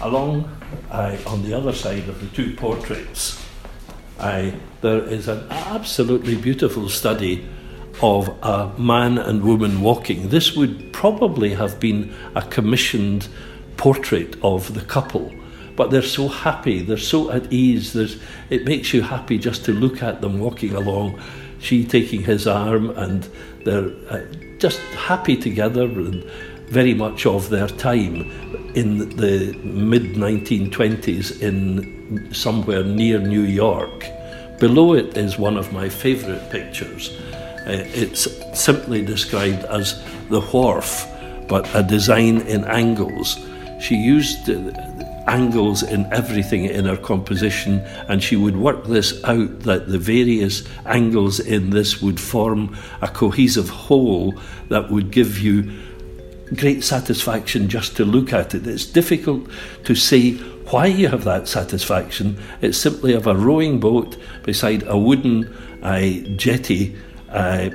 Along 0.01 0.49
uh, 0.91 1.17
on 1.27 1.43
the 1.43 1.55
other 1.55 1.73
side 1.73 2.09
of 2.09 2.21
the 2.21 2.29
two 2.29 2.55
portraits, 2.55 3.45
uh, 4.19 4.53
there 4.81 5.03
is 5.03 5.27
an 5.27 5.45
absolutely 5.51 6.37
beautiful 6.37 6.89
study 6.89 7.49
of 8.01 8.29
a 8.43 8.73
man 8.79 9.19
and 9.19 9.43
woman 9.43 9.81
walking. 9.81 10.29
This 10.29 10.55
would 10.55 10.93
probably 10.93 11.55
have 11.55 11.81
been 11.81 12.15
a 12.37 12.43
commissioned 12.43 13.29
portrait 13.77 14.37
of 14.43 14.73
the 14.75 14.83
couple, 14.83 15.33
but 15.75 15.91
they're 15.91 16.03
so 16.03 16.29
happy, 16.29 16.81
they're 16.81 16.97
so 16.97 17.33
at 17.33 17.53
ease. 17.53 17.93
There's, 17.93 18.21
it 18.51 18.65
makes 18.65 18.95
you 18.95 19.03
happy 19.03 19.37
just 19.37 19.65
to 19.65 19.73
look 19.73 20.01
at 20.03 20.21
them 20.21 20.39
walking 20.39 20.75
along, 20.75 21.21
she 21.59 21.85
taking 21.85 22.23
his 22.23 22.47
arm, 22.47 22.91
and 22.91 23.29
they're 23.65 23.91
uh, 24.11 24.23
just 24.59 24.79
happy 24.95 25.37
together 25.37 25.85
and 25.85 26.23
very 26.69 26.95
much 26.95 27.27
of 27.27 27.49
their 27.49 27.67
time 27.67 28.31
in 28.79 29.09
the 29.17 29.53
mid 29.65 30.15
1920s 30.15 31.43
in 31.43 32.33
somewhere 32.33 32.85
near 32.85 33.19
New 33.19 33.43
York. 33.43 34.07
Below 34.61 34.95
it 34.95 35.17
is 35.17 35.37
one 35.37 35.57
of 35.57 35.73
my 35.73 35.89
favourite 35.89 36.49
pictures. 36.51 37.11
Uh, 37.67 37.85
it's 38.03 38.29
simply 38.55 39.05
described 39.05 39.65
as 39.65 40.01
the 40.31 40.41
wharf, 40.41 41.07
but 41.49 41.69
a 41.75 41.83
design 41.83 42.41
in 42.43 42.65
angles. 42.67 43.37
She 43.81 43.97
used 43.97 44.49
uh, 44.49 44.55
angles 45.27 45.83
in 45.83 46.07
everything 46.13 46.65
in 46.65 46.85
her 46.85 46.97
composition, 46.97 47.81
and 48.09 48.23
she 48.23 48.37
would 48.37 48.57
work 48.57 48.85
this 48.87 49.23
out 49.25 49.61
that 49.61 49.89
the 49.89 49.99
various 49.99 50.63
angles 50.87 51.41
in 51.41 51.71
this 51.71 52.01
would 52.01 52.21
form 52.21 52.77
a 53.03 53.09
cohesive 53.09 53.69
whole 53.69 54.35
that 54.69 54.89
would 54.91 55.11
give 55.11 55.39
you 55.39 55.71
great 56.57 56.85
satisfaction 56.85 57.69
just 57.69 57.97
to 57.97 58.05
look 58.05 58.33
at 58.33 58.55
it. 58.55 58.67
It's 58.67 58.85
difficult 58.87 59.49
to 59.85 59.95
say 59.95 60.33
why 60.71 60.87
you 60.87 61.09
have 61.09 61.25
that 61.25 61.49
satisfaction. 61.49 62.39
It's 62.61 62.79
simply 62.79 63.15
of 63.15 63.27
a 63.27 63.35
rowing 63.35 63.81
boat 63.81 64.17
beside 64.43 64.83
a 64.87 64.99
wooden 64.99 65.55
uh, 65.83 66.01
jetty, 66.37 66.97
uh, 67.31 67.71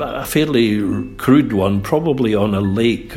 a 0.00 0.24
fairly 0.24 1.14
crude 1.16 1.52
one, 1.52 1.82
probably 1.82 2.34
on 2.34 2.54
a 2.54 2.60
lake. 2.60 3.12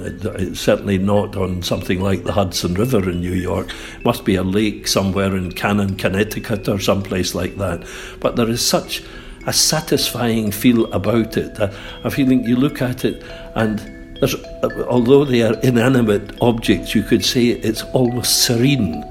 It's 0.00 0.60
certainly 0.60 0.96
not 0.96 1.36
on 1.36 1.62
something 1.62 2.00
like 2.00 2.24
the 2.24 2.32
Hudson 2.32 2.74
River 2.74 3.10
in 3.10 3.20
New 3.20 3.34
York. 3.34 3.68
It 3.98 4.04
must 4.04 4.24
be 4.24 4.36
a 4.36 4.44
lake 4.44 4.86
somewhere 4.86 5.36
in 5.36 5.52
Cannon, 5.52 5.96
Connecticut, 5.96 6.68
or 6.68 6.78
someplace 6.78 7.34
like 7.34 7.56
that. 7.56 7.86
But 8.20 8.36
there 8.36 8.48
is 8.48 8.64
such 8.64 9.02
a 9.46 9.52
satisfying 9.52 10.52
feel 10.52 10.90
about 10.92 11.36
it. 11.36 11.58
A, 11.58 11.74
a 12.04 12.10
feeling 12.10 12.44
you 12.44 12.56
look 12.56 12.80
at 12.80 13.04
it 13.04 13.22
and 13.54 13.97
there's, 14.20 14.34
uh, 14.34 14.86
although 14.88 15.24
they 15.24 15.42
are 15.42 15.54
inanimate 15.60 16.36
objects, 16.40 16.94
you 16.94 17.02
could 17.02 17.24
say 17.24 17.48
it's 17.48 17.82
almost 17.92 18.42
serene. 18.42 19.04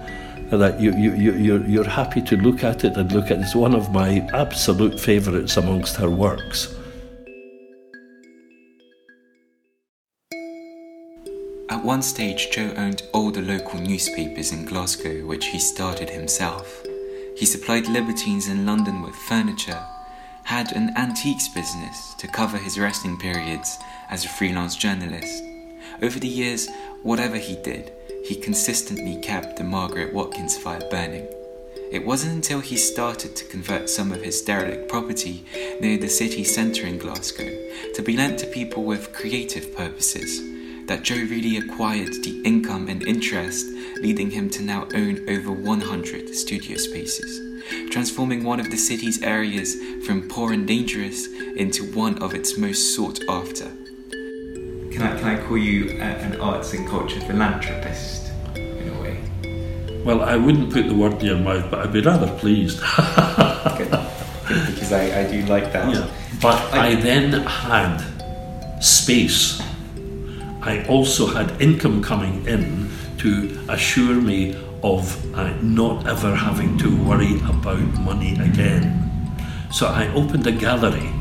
That 0.50 0.80
you, 0.80 0.94
you, 0.96 1.14
you, 1.14 1.34
you're, 1.34 1.66
you're 1.66 1.90
happy 1.90 2.22
to 2.22 2.38
look 2.38 2.64
at 2.64 2.86
it 2.86 2.96
and 2.96 3.12
look 3.12 3.26
at 3.26 3.32
it. 3.34 3.42
It's 3.42 3.56
one 3.56 3.76
of 3.76 3.92
my 3.92 4.26
absolute 4.34 4.98
favourites 4.98 5.58
amongst 5.58 5.98
her 5.98 6.10
works. 6.10 6.74
At 11.70 11.84
one 11.84 12.02
stage, 12.02 12.50
Joe 12.52 12.74
owned 12.78 13.04
all 13.14 13.30
the 13.30 13.42
local 13.42 13.82
newspapers 13.82 14.54
in 14.54 14.64
Glasgow, 14.64 15.26
which 15.26 15.48
he 15.48 15.60
started 15.60 16.10
himself. 16.10 16.82
He 17.36 17.46
supplied 17.46 17.88
libertines 17.88 18.48
in 18.48 18.66
London 18.66 19.02
with 19.02 19.16
furniture, 19.16 19.84
had 20.44 20.72
an 20.72 20.94
antiques 20.96 21.50
business 21.50 22.14
to 22.20 22.28
cover 22.28 22.58
his 22.58 22.80
resting 22.80 23.18
periods 23.18 23.78
as 24.10 24.26
a 24.26 24.30
freelance 24.30 24.76
journalist. 24.76 25.44
Over 26.02 26.20
the 26.20 26.28
years, 26.28 26.68
whatever 27.04 27.38
he 27.38 27.56
did, 27.56 27.92
he 28.26 28.36
consistently 28.36 29.22
kept 29.22 29.58
the 29.58 29.64
Margaret 29.64 30.14
Watkins 30.14 30.58
fire 30.58 30.82
burning. 30.92 31.28
It 31.92 32.06
wasn't 32.06 32.34
until 32.34 32.60
he 32.60 32.76
started 32.76 33.36
to 33.36 33.46
convert 33.46 33.90
some 33.90 34.12
of 34.12 34.22
his 34.22 34.42
derelict 34.42 34.90
property 34.90 35.46
near 35.80 35.98
the 35.98 36.10
city 36.10 36.44
centre 36.44 36.86
in 36.86 36.98
Glasgow 36.98 37.50
to 37.96 38.02
be 38.04 38.18
lent 38.18 38.40
to 38.40 38.48
people 38.48 38.84
with 38.84 39.14
creative 39.14 39.76
purposes 39.76 40.42
that 40.88 41.04
Joe 41.04 41.16
really 41.16 41.58
acquired 41.58 42.14
the 42.24 42.42
income 42.46 42.88
and 42.88 43.04
interest, 43.04 43.66
leading 44.02 44.32
him 44.32 44.50
to 44.52 44.62
now 44.64 44.88
own 44.94 45.30
over 45.30 45.52
100 45.52 46.34
studio 46.34 46.78
spaces 46.78 47.48
transforming 47.90 48.44
one 48.44 48.60
of 48.60 48.70
the 48.70 48.78
city's 48.78 49.22
areas 49.24 49.76
from 50.06 50.28
poor 50.28 50.54
and 50.54 50.68
dangerous 50.68 51.28
into 51.56 51.84
one 51.94 52.18
of 52.20 52.34
its 52.34 52.58
most 52.58 52.96
sought 52.96 53.20
after. 53.30 53.72
Can 54.98 55.06
I, 55.06 55.16
can 55.16 55.28
I 55.28 55.48
call 55.48 55.60
you 55.60 55.92
a, 56.00 56.06
an 56.06 56.42
arts 56.42 56.74
and 56.74 56.88
culture 56.88 57.20
philanthropist 57.20 58.32
in 58.56 58.90
a 58.90 59.00
way? 59.00 60.02
Well, 60.04 60.24
I 60.24 60.38
wouldn't 60.38 60.74
put 60.74 60.88
the 60.88 60.96
word 60.96 61.20
in 61.20 61.26
your 61.28 61.38
mouth, 61.38 61.70
but 61.70 61.82
I'd 61.82 61.94
be 61.94 62.02
rather 62.02 62.36
pleased. 62.40 62.80
because 64.40 64.92
I, 64.92 65.20
I 65.20 65.32
do 65.32 65.46
like 65.46 65.72
that. 65.72 65.94
Yeah. 65.94 66.10
But 66.42 66.74
I, 66.74 66.88
I 66.88 66.96
then 66.96 67.32
had 67.44 68.00
space. 68.82 69.62
I 70.64 70.84
also 70.90 71.28
had 71.28 71.62
income 71.62 72.02
coming 72.02 72.44
in 72.48 72.90
to 73.20 73.56
assure 73.70 74.16
me 74.16 74.56
of 74.82 75.36
uh, 75.36 75.54
not 75.62 76.08
ever 76.08 76.34
having 76.34 76.76
to 76.80 77.04
worry 77.04 77.36
about 77.42 77.88
money 78.00 78.34
again. 78.40 79.04
So 79.72 79.86
I 79.86 80.12
opened 80.16 80.48
a 80.48 80.52
gallery 80.52 81.14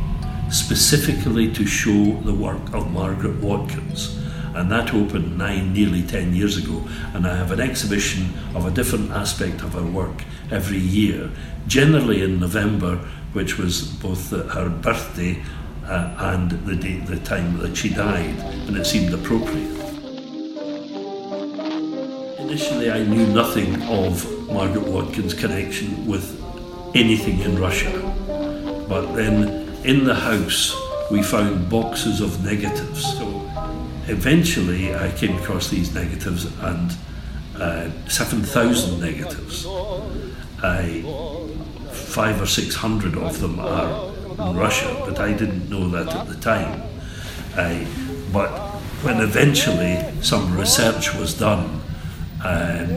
specifically 0.51 1.53
to 1.53 1.67
show 1.67 2.21
the 2.23 2.35
work 2.35 2.75
of 2.75 2.91
Margaret 2.93 3.41
Watkins. 3.41 4.19
And 4.55 4.71
that 4.71 4.95
opened 4.95 5.37
nine, 5.37 5.73
nearly 5.75 6.03
ten 6.03 6.35
years 6.35 6.57
ago. 6.57 6.83
And 7.13 7.27
I 7.27 7.37
have 7.37 7.53
an 7.53 7.61
exhibition 7.61 8.33
of 8.55 8.65
a 8.65 8.71
different 8.71 9.11
aspect 9.11 9.63
of 9.63 9.75
her 9.75 9.85
work 9.85 10.25
every 10.51 10.79
year, 10.79 11.31
generally 11.67 12.23
in 12.23 12.41
November, 12.41 12.97
which 13.33 13.59
was 13.59 13.83
both 13.83 14.31
her 14.31 14.71
birthday 14.71 15.43
uh, 15.85 16.15
and 16.19 16.51
the, 16.67 16.75
day, 16.75 16.99
the 17.01 17.19
time 17.21 17.59
that 17.59 17.77
she 17.77 17.91
died, 17.91 18.39
and 18.67 18.77
it 18.77 18.87
seemed 18.87 19.13
appropriate. 19.13 19.77
Initially, 22.41 22.91
I 22.91 23.03
knew 23.03 23.27
nothing 23.27 23.83
of 23.83 24.25
Margaret 24.51 24.87
Watkins' 24.87 25.35
connection 25.35 26.07
with 26.07 26.43
anything 26.95 27.41
in 27.41 27.59
Russia, 27.59 27.91
but 28.89 29.13
then 29.15 29.66
in 29.87 30.05
the 30.05 30.15
house 30.15 30.77
we 31.13 31.23
found 31.23 31.71
boxes 31.71 32.21
of 32.21 32.45
negatives. 32.45 33.17
So 33.17 33.29
eventually, 34.09 34.95
I 34.95 35.13
came 35.13 35.37
across 35.39 35.71
these 35.71 35.95
negatives 35.95 36.47
and 36.61 36.93
uh, 37.57 37.91
7,000 38.09 39.01
negatives. 39.01 39.65
I, 40.63 41.03
five 41.93 42.43
or 42.43 42.47
six 42.47 42.75
hundred 42.75 43.17
of 43.17 43.41
them 43.41 43.61
are 43.61 44.13
in 44.49 44.57
Russia, 44.57 45.03
but 45.07 45.21
I 45.21 45.33
didn't 45.33 45.71
know 45.71 45.89
that 45.91 46.09
at 46.09 46.27
the 46.29 46.35
time. 46.35 46.83
I, 47.55 47.87
but 48.33 48.51
when 49.05 49.21
eventually 49.21 50.03
some 50.23 50.57
research 50.59 51.15
was 51.15 51.35
done, 51.35 51.81
um, 52.45 52.91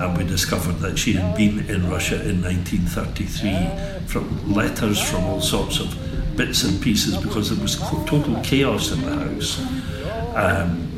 and 0.00 0.16
we 0.16 0.24
discovered 0.24 0.78
that 0.78 0.98
she 0.98 1.14
had 1.14 1.36
been 1.36 1.68
in 1.68 1.90
Russia 1.90 2.16
in 2.28 2.42
1933 2.42 4.06
from 4.06 4.54
letters 4.54 5.02
from 5.02 5.24
all 5.24 5.40
sorts 5.40 5.80
of 5.80 6.07
bits 6.38 6.62
and 6.62 6.80
pieces 6.80 7.16
because 7.16 7.50
there 7.50 7.60
was 7.60 7.76
total 8.06 8.40
chaos 8.42 8.92
in 8.92 9.00
the 9.02 9.12
house. 9.12 9.60
Um, 10.36 10.88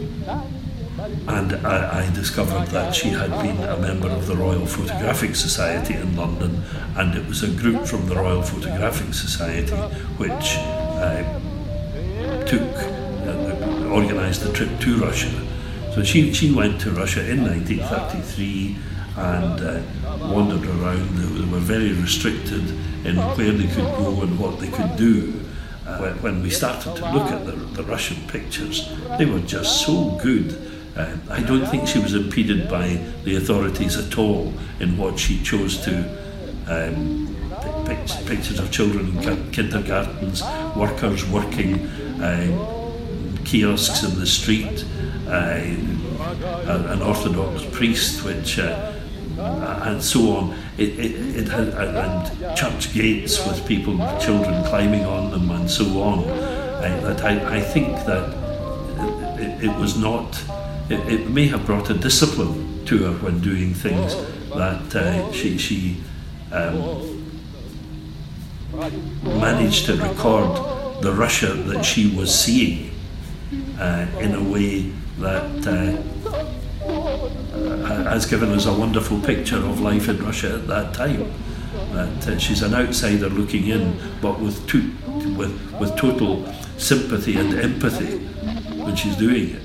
and 1.26 1.54
I, 1.66 2.04
I, 2.04 2.14
discovered 2.14 2.66
that 2.68 2.94
she 2.94 3.09
had 3.09 3.30
been 3.42 3.56
a 3.64 3.78
member 3.78 4.09
of 4.09 4.26
the 4.26 4.37
Royal 4.37 4.66
Photographic 4.66 5.35
Society 5.35 5.94
in 5.94 6.14
London, 6.14 6.62
and 6.97 7.16
it 7.16 7.26
was 7.26 7.42
a 7.42 7.49
group 7.49 7.87
from 7.87 8.06
the 8.06 8.16
Royal 8.16 8.42
Photographic 8.42 9.14
Society 9.14 9.75
which 10.18 10.56
uh, 11.06 11.25
took, 12.44 12.61
uh, 13.26 13.94
organised 13.94 14.44
the 14.44 14.52
trip 14.52 14.78
to 14.80 14.99
Russia. 14.99 15.30
So 15.94 16.04
she, 16.04 16.35
she 16.35 16.52
went 16.52 16.80
to 16.82 16.90
Russia 16.90 17.28
in 17.28 17.42
1933 17.44 18.76
and 19.17 19.61
uh, 19.61 19.83
wandered 20.33 20.64
around. 20.64 21.17
They 21.17 21.50
were 21.50 21.59
very 21.59 21.93
restricted 21.93 22.71
in 23.05 23.17
where 23.17 23.52
they 23.52 23.67
could 23.67 23.90
go 23.97 24.23
and 24.23 24.38
what 24.38 24.61
they 24.61 24.69
could 24.69 24.97
do. 24.97 25.40
Uh, 25.87 26.12
when, 26.14 26.43
we 26.43 26.50
started 26.50 26.95
to 26.97 27.12
look 27.12 27.31
at 27.33 27.47
the, 27.47 27.52
the 27.52 27.83
Russian 27.83 28.17
pictures, 28.29 28.88
they 29.19 29.25
were 29.25 29.40
just 29.40 29.85
so 29.85 30.11
good 30.23 30.71
uh, 30.97 31.17
I 31.31 31.40
don't 31.40 31.67
think 31.67 31.87
she 31.87 31.99
was 31.99 32.14
impeded 32.14 32.69
by 32.69 33.00
the 33.25 33.37
authorities 33.37 33.97
at 33.97 34.19
all 34.19 34.52
in 34.81 34.97
what 34.99 35.19
she 35.19 35.43
chose 35.43 35.83
to 35.85 35.99
um, 36.67 37.35
pictures 38.26 38.59
of 38.59 38.71
children 38.73 39.17
in 39.19 39.50
kindergartens, 39.52 40.43
workers 40.76 41.29
working, 41.29 41.87
uh, 42.21 43.40
kiosks 43.45 44.02
in 44.02 44.19
the 44.19 44.26
street, 44.26 44.84
uh, 45.28 45.63
an 46.91 47.02
Orthodox 47.02 47.65
priest, 47.73 48.25
which 48.25 48.58
uh, 48.58 48.93
and 49.84 50.02
so 50.02 50.36
on. 50.36 50.56
It, 50.78 50.99
it, 50.99 51.36
it 51.36 51.49
had, 51.49 51.69
and 51.69 52.56
church 52.56 52.93
gates 52.93 53.47
with 53.47 53.67
people, 53.67 53.97
children 54.21 54.65
climbing 54.65 55.04
on 55.04 55.30
them, 55.30 55.50
and 55.50 55.71
so 55.71 55.84
on. 56.02 56.26
that 56.26 57.25
I, 57.25 57.58
I 57.58 57.60
think 57.60 57.97
that 58.06 58.34
it, 59.39 59.65
it 59.65 59.76
was 59.76 59.99
not 59.99 60.43
it, 60.91 61.08
it 61.08 61.30
may 61.30 61.47
have 61.47 61.65
brought 61.65 61.89
a 61.91 61.95
discipline 61.95 62.84
to 62.86 62.99
her 63.04 63.13
when 63.25 63.41
doing 63.41 63.73
things 63.73 64.17
that 64.50 64.97
uh, 64.97 65.32
she, 65.32 65.56
she 65.56 66.02
um, 66.50 67.17
managed 69.23 69.86
to 69.86 69.97
record 69.97 71.02
the 71.02 71.13
Russia 71.13 71.54
that 71.54 71.84
she 71.84 72.15
was 72.17 72.36
seeing 72.36 72.91
uh, 73.78 74.06
in 74.19 74.34
a 74.34 74.43
way 74.43 74.91
that 75.19 75.67
uh, 75.67 76.02
has 78.10 78.26
given 78.26 78.50
us 78.50 78.66
a 78.66 78.73
wonderful 78.73 79.20
picture 79.20 79.56
of 79.56 79.80
life 79.80 80.08
in 80.08 80.23
Russia 80.25 80.54
at 80.54 80.66
that 80.66 80.92
time. 80.92 81.32
That 81.92 82.28
uh, 82.28 82.38
she's 82.38 82.62
an 82.62 82.75
outsider 82.75 83.28
looking 83.28 83.68
in, 83.68 84.00
but 84.20 84.40
with, 84.40 84.66
to, 84.68 84.92
with, 85.36 85.76
with 85.78 85.96
total 85.96 86.44
sympathy 86.76 87.36
and 87.36 87.54
empathy 87.54 88.18
when 88.82 88.96
she's 88.96 89.14
doing 89.16 89.50
it. 89.50 89.62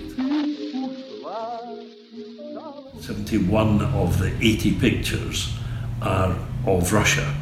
71 3.02 3.82
of 3.82 4.20
the 4.20 4.32
80 4.40 4.80
pictures 4.80 5.58
are 6.04 6.38
of 6.68 6.94
Russia. 6.94 7.36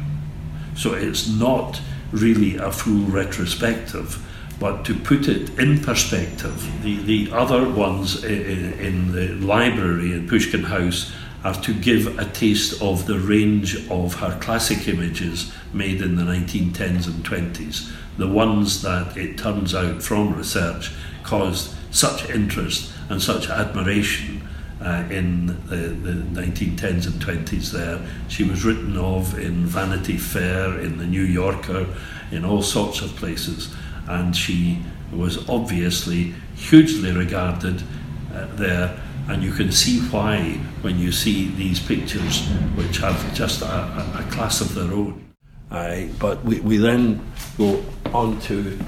So 0.74 0.94
it's 0.94 1.28
not 1.28 1.82
really 2.12 2.56
a 2.56 2.72
full 2.72 3.04
retrospective, 3.10 4.24
but 4.58 4.84
to 4.84 4.94
put 4.94 5.28
it 5.28 5.58
in 5.58 5.80
perspective, 5.80 6.82
the, 6.82 6.96
the 7.02 7.32
other 7.32 7.68
ones 7.68 8.24
in, 8.24 8.72
in 8.74 9.12
the 9.12 9.28
library 9.44 10.12
in 10.12 10.28
Pushkin 10.28 10.64
House 10.64 11.12
are 11.44 11.54
to 11.54 11.74
give 11.74 12.18
a 12.18 12.24
taste 12.24 12.80
of 12.80 13.06
the 13.06 13.18
range 13.18 13.88
of 13.90 14.14
her 14.14 14.38
classic 14.40 14.88
images 14.88 15.52
made 15.72 16.00
in 16.00 16.16
the 16.16 16.22
1910s 16.22 17.06
and 17.06 17.24
20s. 17.24 17.90
The 18.16 18.28
ones 18.28 18.80
that 18.82 19.16
it 19.16 19.36
turns 19.36 19.74
out 19.74 20.02
from 20.02 20.34
research 20.34 20.92
caused 21.22 21.74
such 21.90 22.28
interest 22.30 22.92
and 23.10 23.22
such 23.22 23.48
admiration 23.50 24.48
uh, 24.80 25.04
in 25.10 25.46
the, 25.66 25.76
the 25.76 26.12
1910s 26.40 27.06
and 27.06 27.22
20s 27.22 27.70
there. 27.72 28.00
She 28.28 28.44
was 28.44 28.64
written 28.64 28.96
of 28.96 29.38
in 29.38 29.66
Vanity 29.66 30.16
Fair, 30.16 30.78
in 30.78 30.98
the 30.98 31.06
New 31.06 31.22
Yorker, 31.22 31.86
in 32.30 32.44
all 32.44 32.62
sorts 32.62 33.00
of 33.02 33.14
places, 33.16 33.74
and 34.08 34.36
she 34.36 34.78
was 35.12 35.48
obviously 35.48 36.34
hugely 36.56 37.12
regarded 37.12 37.82
uh, 38.34 38.46
there. 38.56 39.00
And 39.28 39.42
you 39.42 39.52
can 39.52 39.72
see 39.72 40.00
why 40.08 40.60
when 40.82 40.98
you 40.98 41.10
see 41.10 41.48
these 41.48 41.80
pictures, 41.80 42.46
which 42.74 42.98
have 42.98 43.34
just 43.34 43.62
a, 43.62 43.66
a, 43.66 44.26
class 44.30 44.60
of 44.60 44.74
their 44.74 44.92
own. 44.92 45.24
I, 45.70 46.10
but 46.18 46.44
we, 46.44 46.60
we 46.60 46.76
then 46.76 47.26
go 47.56 47.82
on 48.12 48.38
to 48.42 48.78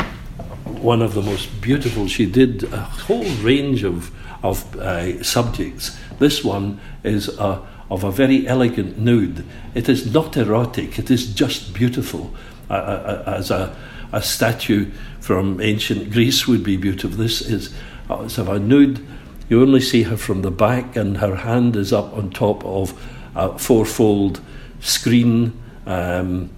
one 0.66 1.00
of 1.00 1.14
the 1.14 1.22
most 1.22 1.60
beautiful. 1.62 2.06
She 2.06 2.26
did 2.26 2.64
a 2.64 2.80
whole 2.80 3.24
range 3.36 3.82
of 3.82 4.10
of 4.42 4.76
uh, 4.76 5.22
subjects. 5.22 5.96
This 6.18 6.44
one 6.44 6.80
is 7.02 7.28
a, 7.38 7.66
of 7.90 8.04
a 8.04 8.10
very 8.10 8.46
elegant 8.46 8.98
nude. 8.98 9.44
It 9.74 9.88
is 9.88 10.12
not 10.12 10.36
erotic, 10.36 10.98
it 10.98 11.10
is 11.10 11.34
just 11.34 11.74
beautiful. 11.74 12.34
Uh, 12.68 13.22
as 13.26 13.50
a, 13.50 13.76
a 14.12 14.22
statue 14.22 14.90
from 15.20 15.60
ancient 15.60 16.12
Greece 16.12 16.46
would 16.46 16.62
be 16.62 16.76
beautiful. 16.76 17.16
This 17.16 17.40
is 17.40 17.74
uh, 18.08 18.22
it's 18.24 18.38
of 18.38 18.48
a 18.48 18.58
nude. 18.58 19.04
You 19.48 19.62
only 19.62 19.80
see 19.80 20.02
her 20.04 20.16
from 20.16 20.42
the 20.42 20.50
back, 20.50 20.96
and 20.96 21.18
her 21.18 21.36
hand 21.36 21.76
is 21.76 21.92
up 21.92 22.12
on 22.14 22.30
top 22.30 22.64
of 22.64 23.00
a 23.34 23.58
fourfold 23.58 24.40
screen, 24.80 25.52
um, 25.86 26.50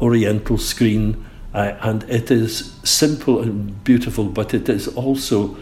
oriental 0.00 0.58
screen, 0.58 1.24
uh, 1.54 1.76
and 1.80 2.02
it 2.04 2.30
is 2.30 2.74
simple 2.84 3.40
and 3.40 3.82
beautiful, 3.84 4.24
but 4.24 4.54
it 4.54 4.68
is 4.68 4.88
also 4.88 5.56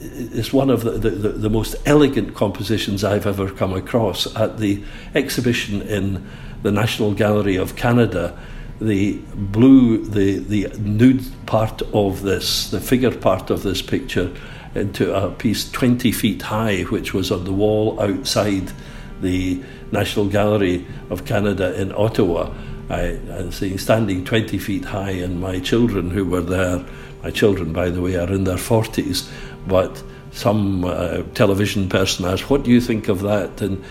it's 0.00 0.52
one 0.52 0.70
of 0.70 0.82
the, 0.82 0.92
the, 0.92 1.10
the, 1.10 1.50
most 1.50 1.74
elegant 1.84 2.34
compositions 2.34 3.02
I've 3.02 3.26
ever 3.26 3.50
come 3.50 3.72
across. 3.72 4.34
At 4.36 4.58
the 4.58 4.82
exhibition 5.14 5.82
in 5.82 6.26
the 6.62 6.70
National 6.70 7.12
Gallery 7.12 7.56
of 7.56 7.74
Canada, 7.74 8.38
the 8.80 9.18
blue, 9.34 10.04
the, 10.04 10.38
the 10.38 10.68
nude 10.78 11.24
part 11.46 11.82
of 11.92 12.22
this, 12.22 12.70
the 12.70 12.80
figure 12.80 13.10
part 13.10 13.50
of 13.50 13.62
this 13.62 13.82
picture, 13.82 14.32
into 14.74 15.14
a 15.14 15.30
piece 15.30 15.70
20 15.70 16.12
feet 16.12 16.42
high, 16.42 16.82
which 16.82 17.12
was 17.12 17.30
on 17.32 17.44
the 17.44 17.52
wall 17.52 18.00
outside 18.00 18.72
the 19.20 19.62
National 19.90 20.26
Gallery 20.26 20.86
of 21.10 21.24
Canada 21.24 21.78
in 21.80 21.92
Ottawa. 21.92 22.54
I, 22.88 23.18
I 23.32 23.50
saying 23.50 23.78
standing 23.78 24.24
20 24.24 24.58
feet 24.58 24.84
high, 24.84 25.10
and 25.10 25.40
my 25.40 25.58
children 25.58 26.10
who 26.10 26.24
were 26.24 26.40
there 26.40 26.84
my 27.22 27.30
children, 27.30 27.72
by 27.72 27.90
the 27.90 28.00
way, 28.00 28.16
are 28.16 28.32
in 28.32 28.44
their 28.44 28.56
40s, 28.56 29.28
but 29.66 30.02
some 30.32 30.84
uh, 30.84 31.22
television 31.34 31.88
person 31.88 32.24
asked, 32.24 32.48
What 32.48 32.62
do 32.62 32.70
you 32.70 32.80
think 32.80 33.08
of 33.08 33.20
that? 33.22 33.60
And 33.60 33.84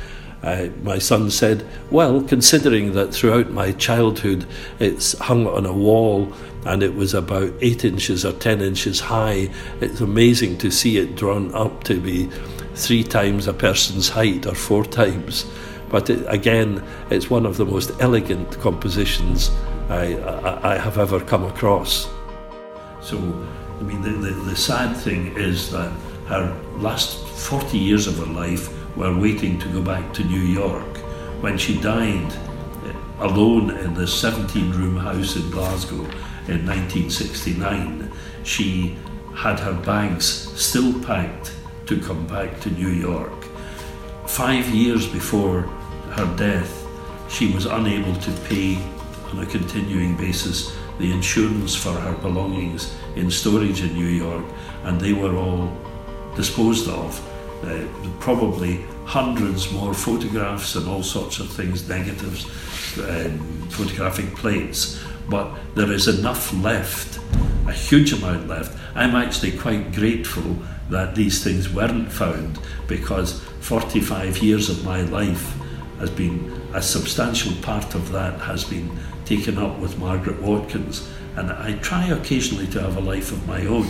uh, 0.43 0.67
my 0.83 0.97
son 0.99 1.29
said, 1.29 1.65
Well, 1.91 2.21
considering 2.21 2.93
that 2.93 3.13
throughout 3.13 3.51
my 3.51 3.71
childhood 3.73 4.45
it's 4.79 5.17
hung 5.17 5.47
on 5.47 5.65
a 5.65 5.73
wall 5.73 6.31
and 6.65 6.83
it 6.83 6.95
was 6.95 7.13
about 7.13 7.53
eight 7.61 7.83
inches 7.83 8.25
or 8.25 8.33
ten 8.33 8.61
inches 8.61 8.99
high, 8.99 9.49
it's 9.81 10.01
amazing 10.01 10.57
to 10.59 10.71
see 10.71 10.97
it 10.97 11.15
drawn 11.15 11.53
up 11.53 11.83
to 11.85 11.99
be 11.99 12.29
three 12.75 13.03
times 13.03 13.47
a 13.47 13.53
person's 13.53 14.09
height 14.09 14.45
or 14.45 14.55
four 14.55 14.85
times. 14.85 15.45
But 15.89 16.09
it, 16.09 16.23
again, 16.27 16.83
it's 17.09 17.29
one 17.29 17.45
of 17.45 17.57
the 17.57 17.65
most 17.65 17.91
elegant 17.99 18.59
compositions 18.59 19.51
I, 19.89 20.13
I, 20.15 20.75
I 20.75 20.77
have 20.77 20.97
ever 20.97 21.19
come 21.19 21.43
across. 21.43 22.07
So, 23.01 23.17
I 23.17 23.83
mean, 23.83 24.01
the, 24.01 24.11
the, 24.11 24.31
the 24.31 24.55
sad 24.55 24.95
thing 24.95 25.35
is 25.35 25.71
that 25.71 25.91
her 26.27 26.55
last 26.77 27.25
40 27.25 27.77
years 27.77 28.05
of 28.07 28.17
her 28.19 28.25
life 28.25 28.78
were 28.99 29.17
waiting 29.17 29.57
to 29.57 29.69
go 29.69 29.81
back 29.81 30.13
to 30.13 30.25
New 30.25 30.41
York. 30.41 30.97
When 31.39 31.57
she 31.57 31.79
died 31.79 32.33
eh, 32.85 32.93
alone 33.19 33.71
in 33.77 33.93
the 33.93 34.05
17 34.05 34.71
room 34.71 34.97
house 34.97 35.37
in 35.37 35.49
Glasgow 35.49 36.03
in 36.49 36.65
1969, 36.67 38.11
she 38.43 38.97
had 39.33 39.57
her 39.61 39.73
bags 39.73 40.25
still 40.59 40.91
packed 41.01 41.53
to 41.85 42.01
come 42.01 42.27
back 42.27 42.59
to 42.59 42.69
New 42.71 42.89
York. 42.89 43.45
Five 44.27 44.67
years 44.67 45.07
before 45.07 45.61
her 46.17 46.35
death, 46.35 46.85
she 47.29 47.53
was 47.53 47.65
unable 47.65 48.15
to 48.15 48.31
pay 48.49 48.75
on 49.31 49.39
a 49.39 49.45
continuing 49.45 50.17
basis 50.17 50.75
the 50.97 51.13
insurance 51.13 51.73
for 51.73 51.93
her 51.93 52.15
belongings 52.17 52.93
in 53.15 53.31
storage 53.31 53.81
in 53.81 53.93
New 53.93 54.11
York, 54.25 54.43
and 54.83 54.99
they 54.99 55.13
were 55.13 55.37
all 55.37 55.71
disposed 56.35 56.89
of. 56.89 57.28
Uh, 57.63 57.85
probably 58.19 58.81
hundreds 59.05 59.71
more 59.73 59.93
photographs 59.93 60.75
and 60.75 60.87
all 60.87 61.03
sorts 61.03 61.39
of 61.39 61.49
things, 61.49 61.87
negatives, 61.89 62.45
um, 62.99 63.67
photographic 63.69 64.33
plates, 64.35 65.03
but 65.29 65.53
there 65.75 65.91
is 65.91 66.07
enough 66.07 66.53
left, 66.53 67.19
a 67.67 67.73
huge 67.73 68.13
amount 68.13 68.47
left. 68.47 68.77
I'm 68.95 69.15
actually 69.15 69.57
quite 69.57 69.91
grateful 69.93 70.57
that 70.89 71.15
these 71.15 71.43
things 71.43 71.71
weren't 71.71 72.11
found 72.11 72.59
because 72.87 73.41
45 73.61 74.37
years 74.39 74.69
of 74.69 74.83
my 74.83 75.01
life 75.01 75.55
has 75.99 76.09
been 76.09 76.61
a 76.73 76.81
substantial 76.81 77.53
part 77.61 77.93
of 77.93 78.11
that 78.11 78.39
has 78.41 78.63
been 78.63 78.89
taken 79.25 79.57
up 79.57 79.77
with 79.79 79.99
Margaret 79.99 80.41
Watkins 80.41 81.07
and 81.35 81.51
I 81.51 81.73
try 81.79 82.07
occasionally 82.07 82.67
to 82.67 82.81
have 82.81 82.97
a 82.97 83.01
life 83.01 83.31
of 83.31 83.47
my 83.47 83.65
own 83.65 83.87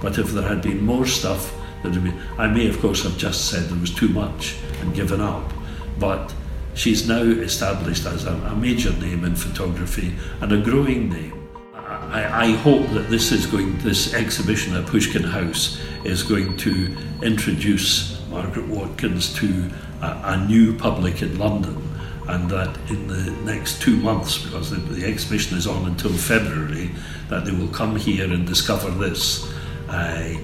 but 0.00 0.18
if 0.18 0.28
there 0.28 0.48
had 0.48 0.62
been 0.62 0.84
more 0.84 1.06
stuff 1.06 1.54
I 1.84 2.46
may 2.48 2.68
of 2.68 2.80
course 2.80 3.02
have 3.04 3.16
just 3.16 3.50
said 3.50 3.68
there 3.68 3.78
was 3.78 3.94
too 3.94 4.08
much 4.08 4.56
and 4.80 4.94
given 4.94 5.20
up 5.20 5.52
but 5.98 6.32
she's 6.74 7.08
now 7.08 7.22
established 7.22 8.06
as 8.06 8.24
a, 8.24 8.32
a 8.32 8.56
major 8.56 8.92
name 8.94 9.24
in 9.24 9.34
photography 9.34 10.14
and 10.40 10.52
a 10.52 10.60
growing 10.60 11.10
name. 11.10 11.34
I, 11.74 12.46
I 12.46 12.50
hope 12.52 12.88
that 12.90 13.10
this 13.10 13.32
is 13.32 13.46
going 13.46 13.76
this 13.78 14.14
exhibition 14.14 14.74
at 14.74 14.86
Pushkin 14.86 15.24
House 15.24 15.80
is 16.04 16.22
going 16.22 16.56
to 16.58 16.96
introduce 17.22 18.22
Margaret 18.28 18.66
Watkins 18.68 19.34
to 19.34 19.70
a, 20.02 20.20
a 20.24 20.46
new 20.46 20.76
public 20.76 21.22
in 21.22 21.38
London 21.38 21.84
and 22.28 22.48
that 22.50 22.76
in 22.90 23.08
the 23.08 23.30
next 23.44 23.80
two 23.80 23.96
months, 23.96 24.44
because 24.44 24.70
the, 24.70 24.76
the, 24.76 25.04
exhibition 25.04 25.56
is 25.56 25.66
on 25.66 25.86
until 25.86 26.12
February, 26.12 26.90
that 27.30 27.46
they 27.46 27.52
will 27.52 27.68
come 27.68 27.96
here 27.96 28.30
and 28.30 28.46
discover 28.46 28.90
this. 28.90 29.50
Uh, 29.88 30.34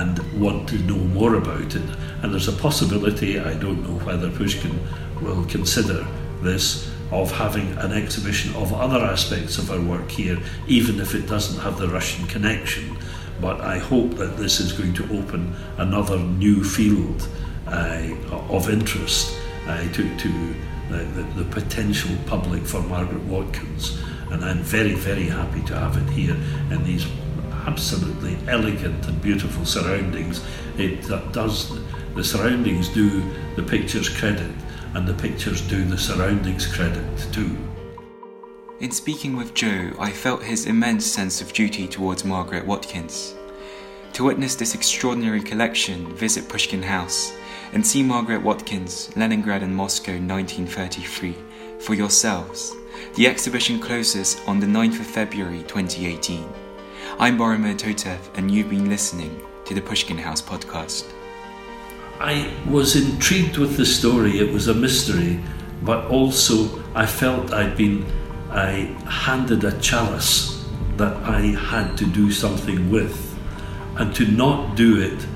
and 0.00 0.18
want 0.40 0.68
to 0.68 0.78
know 0.78 1.02
more 1.18 1.34
about 1.36 1.74
it. 1.74 1.88
And 2.22 2.32
there's 2.32 2.48
a 2.48 2.52
possibility, 2.52 3.38
I 3.38 3.54
don't 3.54 3.82
know 3.82 3.98
whether 4.04 4.30
Pushkin 4.30 4.78
will 5.20 5.44
consider 5.44 6.06
this, 6.42 6.90
of 7.12 7.30
having 7.30 7.70
an 7.78 7.92
exhibition 7.92 8.54
of 8.56 8.72
other 8.72 8.98
aspects 9.04 9.58
of 9.58 9.70
our 9.70 9.80
work 9.80 10.10
here, 10.10 10.38
even 10.66 11.00
if 11.00 11.14
it 11.14 11.26
doesn't 11.28 11.60
have 11.60 11.78
the 11.78 11.88
Russian 11.88 12.26
connection. 12.26 12.96
But 13.40 13.60
I 13.60 13.78
hope 13.78 14.14
that 14.16 14.36
this 14.36 14.58
is 14.58 14.72
going 14.72 14.94
to 14.94 15.04
open 15.18 15.54
another 15.76 16.18
new 16.18 16.64
field 16.64 17.28
uh, 17.66 18.08
of 18.48 18.68
interest 18.68 19.36
uh, 19.66 19.82
to, 19.92 20.16
to 20.18 20.54
the, 20.90 20.98
the, 21.16 21.22
the 21.42 21.44
potential 21.50 22.14
public 22.26 22.62
for 22.62 22.80
Margaret 22.82 23.22
Watkins. 23.24 24.02
And 24.30 24.44
I'm 24.44 24.58
very, 24.58 24.94
very 24.94 25.28
happy 25.28 25.62
to 25.62 25.74
have 25.78 25.96
it 25.96 26.10
here 26.12 26.36
in 26.70 26.82
these 26.84 27.06
absolutely 27.66 28.38
elegant 28.48 29.06
and 29.06 29.20
beautiful 29.22 29.64
surroundings. 29.64 30.44
It 30.78 31.02
does, 31.32 31.78
the 32.14 32.24
surroundings 32.24 32.88
do 32.88 33.22
the 33.56 33.62
pictures 33.62 34.08
credit, 34.08 34.50
and 34.94 35.06
the 35.06 35.14
pictures 35.14 35.60
do 35.60 35.84
the 35.84 35.98
surroundings 35.98 36.66
credit 36.66 37.04
too. 37.32 37.56
In 38.80 38.90
speaking 38.90 39.36
with 39.36 39.54
Joe, 39.54 39.92
I 39.98 40.10
felt 40.10 40.42
his 40.42 40.66
immense 40.66 41.06
sense 41.06 41.40
of 41.40 41.52
duty 41.52 41.86
towards 41.86 42.24
Margaret 42.24 42.66
Watkins. 42.66 43.34
To 44.14 44.24
witness 44.24 44.54
this 44.54 44.74
extraordinary 44.74 45.40
collection, 45.40 46.14
visit 46.14 46.48
Pushkin 46.48 46.82
House 46.82 47.32
and 47.72 47.84
see 47.84 48.02
Margaret 48.02 48.42
Watkins, 48.42 49.10
Leningrad 49.16 49.62
and 49.62 49.74
Moscow 49.74 50.12
1933 50.12 51.34
for 51.80 51.94
yourselves. 51.94 52.72
The 53.16 53.26
exhibition 53.26 53.80
closes 53.80 54.40
on 54.46 54.60
the 54.60 54.66
9th 54.66 55.00
of 55.00 55.06
February 55.06 55.64
2018. 55.64 56.63
I'm 57.16 57.38
Boromir 57.38 57.78
Totev, 57.78 58.18
and 58.34 58.50
you've 58.50 58.68
been 58.68 58.88
listening 58.88 59.40
to 59.66 59.72
the 59.72 59.80
Pushkin 59.80 60.18
House 60.18 60.42
podcast. 60.42 61.04
I 62.18 62.52
was 62.68 62.96
intrigued 62.96 63.56
with 63.56 63.76
the 63.76 63.86
story, 63.86 64.40
it 64.40 64.52
was 64.52 64.66
a 64.66 64.74
mystery, 64.74 65.38
but 65.82 66.06
also 66.06 66.82
I 66.92 67.06
felt 67.06 67.52
I'd 67.52 67.76
been 67.76 68.04
I 68.50 68.96
handed 69.08 69.62
a 69.62 69.78
chalice 69.80 70.68
that 70.96 71.16
I 71.18 71.40
had 71.40 71.96
to 71.98 72.04
do 72.04 72.32
something 72.32 72.90
with, 72.90 73.38
and 73.96 74.12
to 74.16 74.26
not 74.26 74.74
do 74.74 75.00
it 75.00 75.26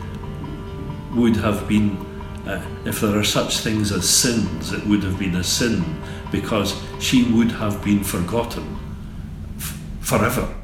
would 1.17 1.37
have 1.37 1.69
been 1.69 1.97
uh, 2.45 2.61
if 2.87 3.01
there 3.01 3.17
are 3.17 3.25
such 3.25 3.59
things 3.59 3.93
as 3.93 4.09
sins, 4.09 4.73
it 4.73 4.85
would 4.87 5.05
have 5.05 5.19
been 5.19 5.37
a 5.37 5.45
sin 5.45 6.03
because 6.33 6.75
she 6.99 7.23
would 7.33 7.53
have 7.53 7.85
been 7.85 8.03
forgotten 8.03 8.79
f- 9.59 9.81
forever. 10.01 10.58